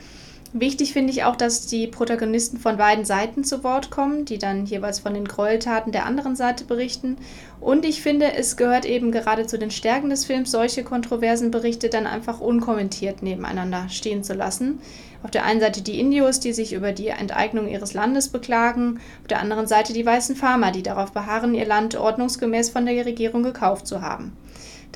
Wichtig 0.54 0.94
finde 0.94 1.12
ich 1.12 1.24
auch, 1.24 1.36
dass 1.36 1.66
die 1.66 1.86
Protagonisten 1.86 2.56
von 2.56 2.78
beiden 2.78 3.04
Seiten 3.04 3.44
zu 3.44 3.62
Wort 3.64 3.90
kommen, 3.90 4.24
die 4.24 4.38
dann 4.38 4.64
jeweils 4.64 4.98
von 4.98 5.12
den 5.12 5.28
Gräueltaten 5.28 5.92
der 5.92 6.06
anderen 6.06 6.36
Seite 6.36 6.64
berichten. 6.64 7.18
Und 7.60 7.84
ich 7.84 8.00
finde, 8.00 8.32
es 8.32 8.56
gehört 8.56 8.86
eben 8.86 9.12
gerade 9.12 9.46
zu 9.46 9.58
den 9.58 9.70
Stärken 9.70 10.08
des 10.08 10.24
Films, 10.24 10.50
solche 10.50 10.84
kontroversen 10.84 11.50
Berichte 11.50 11.90
dann 11.90 12.06
einfach 12.06 12.40
unkommentiert 12.40 13.22
nebeneinander 13.22 13.90
stehen 13.90 14.24
zu 14.24 14.32
lassen. 14.32 14.80
Auf 15.22 15.30
der 15.30 15.44
einen 15.44 15.60
Seite 15.60 15.82
die 15.82 16.00
Indios, 16.00 16.40
die 16.40 16.54
sich 16.54 16.72
über 16.72 16.92
die 16.92 17.08
Enteignung 17.08 17.68
ihres 17.68 17.92
Landes 17.92 18.28
beklagen, 18.28 19.00
auf 19.20 19.26
der 19.28 19.40
anderen 19.40 19.66
Seite 19.66 19.92
die 19.92 20.06
weißen 20.06 20.34
Farmer, 20.34 20.70
die 20.70 20.82
darauf 20.82 21.12
beharren, 21.12 21.54
ihr 21.54 21.66
Land 21.66 21.94
ordnungsgemäß 21.94 22.70
von 22.70 22.86
der 22.86 23.04
Regierung 23.04 23.42
gekauft 23.42 23.86
zu 23.86 24.00
haben. 24.00 24.32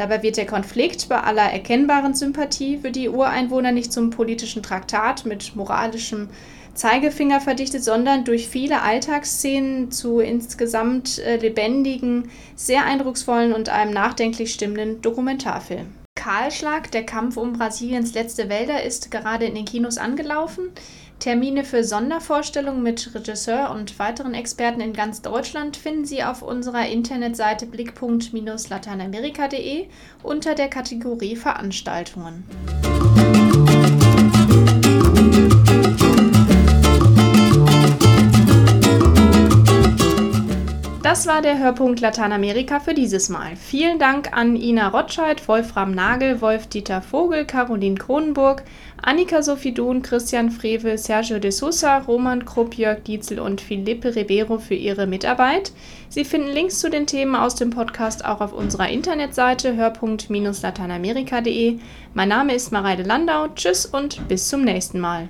Dabei 0.02 0.24
wird 0.24 0.36
der 0.36 0.46
Konflikt 0.46 1.08
bei 1.08 1.20
aller 1.20 1.52
erkennbaren 1.52 2.12
Sympathie 2.12 2.76
für 2.78 2.90
die 2.90 3.08
Ureinwohner 3.08 3.70
nicht 3.70 3.92
zum 3.92 4.10
politischen 4.10 4.60
Traktat 4.60 5.26
mit 5.26 5.54
moralischem 5.54 6.28
Zeigefinger 6.74 7.40
verdichtet, 7.40 7.84
sondern 7.84 8.24
durch 8.24 8.48
viele 8.48 8.82
Alltagsszenen 8.82 9.92
zu 9.92 10.18
insgesamt 10.18 11.20
äh, 11.20 11.36
lebendigen, 11.36 12.32
sehr 12.56 12.84
eindrucksvollen 12.84 13.52
und 13.52 13.68
einem 13.68 13.92
nachdenklich 13.92 14.52
stimmenden 14.52 15.00
Dokumentarfilm. 15.02 15.86
Kahlschlag, 16.16 16.90
der 16.90 17.06
Kampf 17.06 17.36
um 17.36 17.52
Brasiliens 17.52 18.12
letzte 18.12 18.48
Wälder, 18.48 18.82
ist 18.82 19.12
gerade 19.12 19.44
in 19.44 19.54
den 19.54 19.66
Kinos 19.66 19.98
angelaufen. 19.98 20.72
Termine 21.22 21.62
für 21.62 21.84
Sondervorstellungen 21.84 22.82
mit 22.82 23.14
Regisseur 23.14 23.70
und 23.70 24.00
weiteren 24.00 24.34
Experten 24.34 24.80
in 24.80 24.92
ganz 24.92 25.22
Deutschland 25.22 25.76
finden 25.76 26.04
Sie 26.04 26.24
auf 26.24 26.42
unserer 26.42 26.88
Internetseite 26.88 27.66
blickpunkt-lateinamerika.de 27.66 29.86
unter 30.24 30.56
der 30.56 30.66
Kategorie 30.66 31.36
Veranstaltungen. 31.36 32.42
Das 41.02 41.26
war 41.26 41.42
der 41.42 41.58
Hörpunkt 41.58 41.98
Lateinamerika 41.98 42.78
für 42.78 42.94
dieses 42.94 43.28
Mal. 43.28 43.56
Vielen 43.56 43.98
Dank 43.98 44.36
an 44.36 44.54
Ina 44.54 44.86
Rotscheid, 44.86 45.48
Wolfram 45.48 45.92
Nagel, 45.92 46.40
Wolf-Dieter 46.40 47.02
Vogel, 47.02 47.44
Caroline 47.44 47.96
Kronenburg, 47.96 48.62
Annika 49.02 49.42
Sophie 49.42 49.74
Duhn, 49.74 50.02
Christian 50.02 50.52
Frevel, 50.52 50.96
Sergio 50.96 51.40
de 51.40 51.50
Sousa, 51.50 51.98
Roman 51.98 52.44
Krupp, 52.44 52.74
Jörg 52.74 53.02
Dietzel 53.02 53.40
und 53.40 53.60
Felipe 53.60 54.14
Ribeiro 54.14 54.58
für 54.58 54.76
ihre 54.76 55.08
Mitarbeit. 55.08 55.72
Sie 56.08 56.24
finden 56.24 56.52
Links 56.52 56.78
zu 56.78 56.88
den 56.88 57.08
Themen 57.08 57.34
aus 57.34 57.56
dem 57.56 57.70
Podcast 57.70 58.24
auch 58.24 58.40
auf 58.40 58.52
unserer 58.52 58.88
Internetseite 58.88 59.74
hörpunkt-lateinamerika.de. 59.74 61.80
Mein 62.14 62.28
Name 62.28 62.54
ist 62.54 62.70
Mareide 62.70 63.02
Landau. 63.02 63.48
Tschüss 63.48 63.86
und 63.86 64.28
bis 64.28 64.48
zum 64.48 64.62
nächsten 64.62 65.00
Mal. 65.00 65.28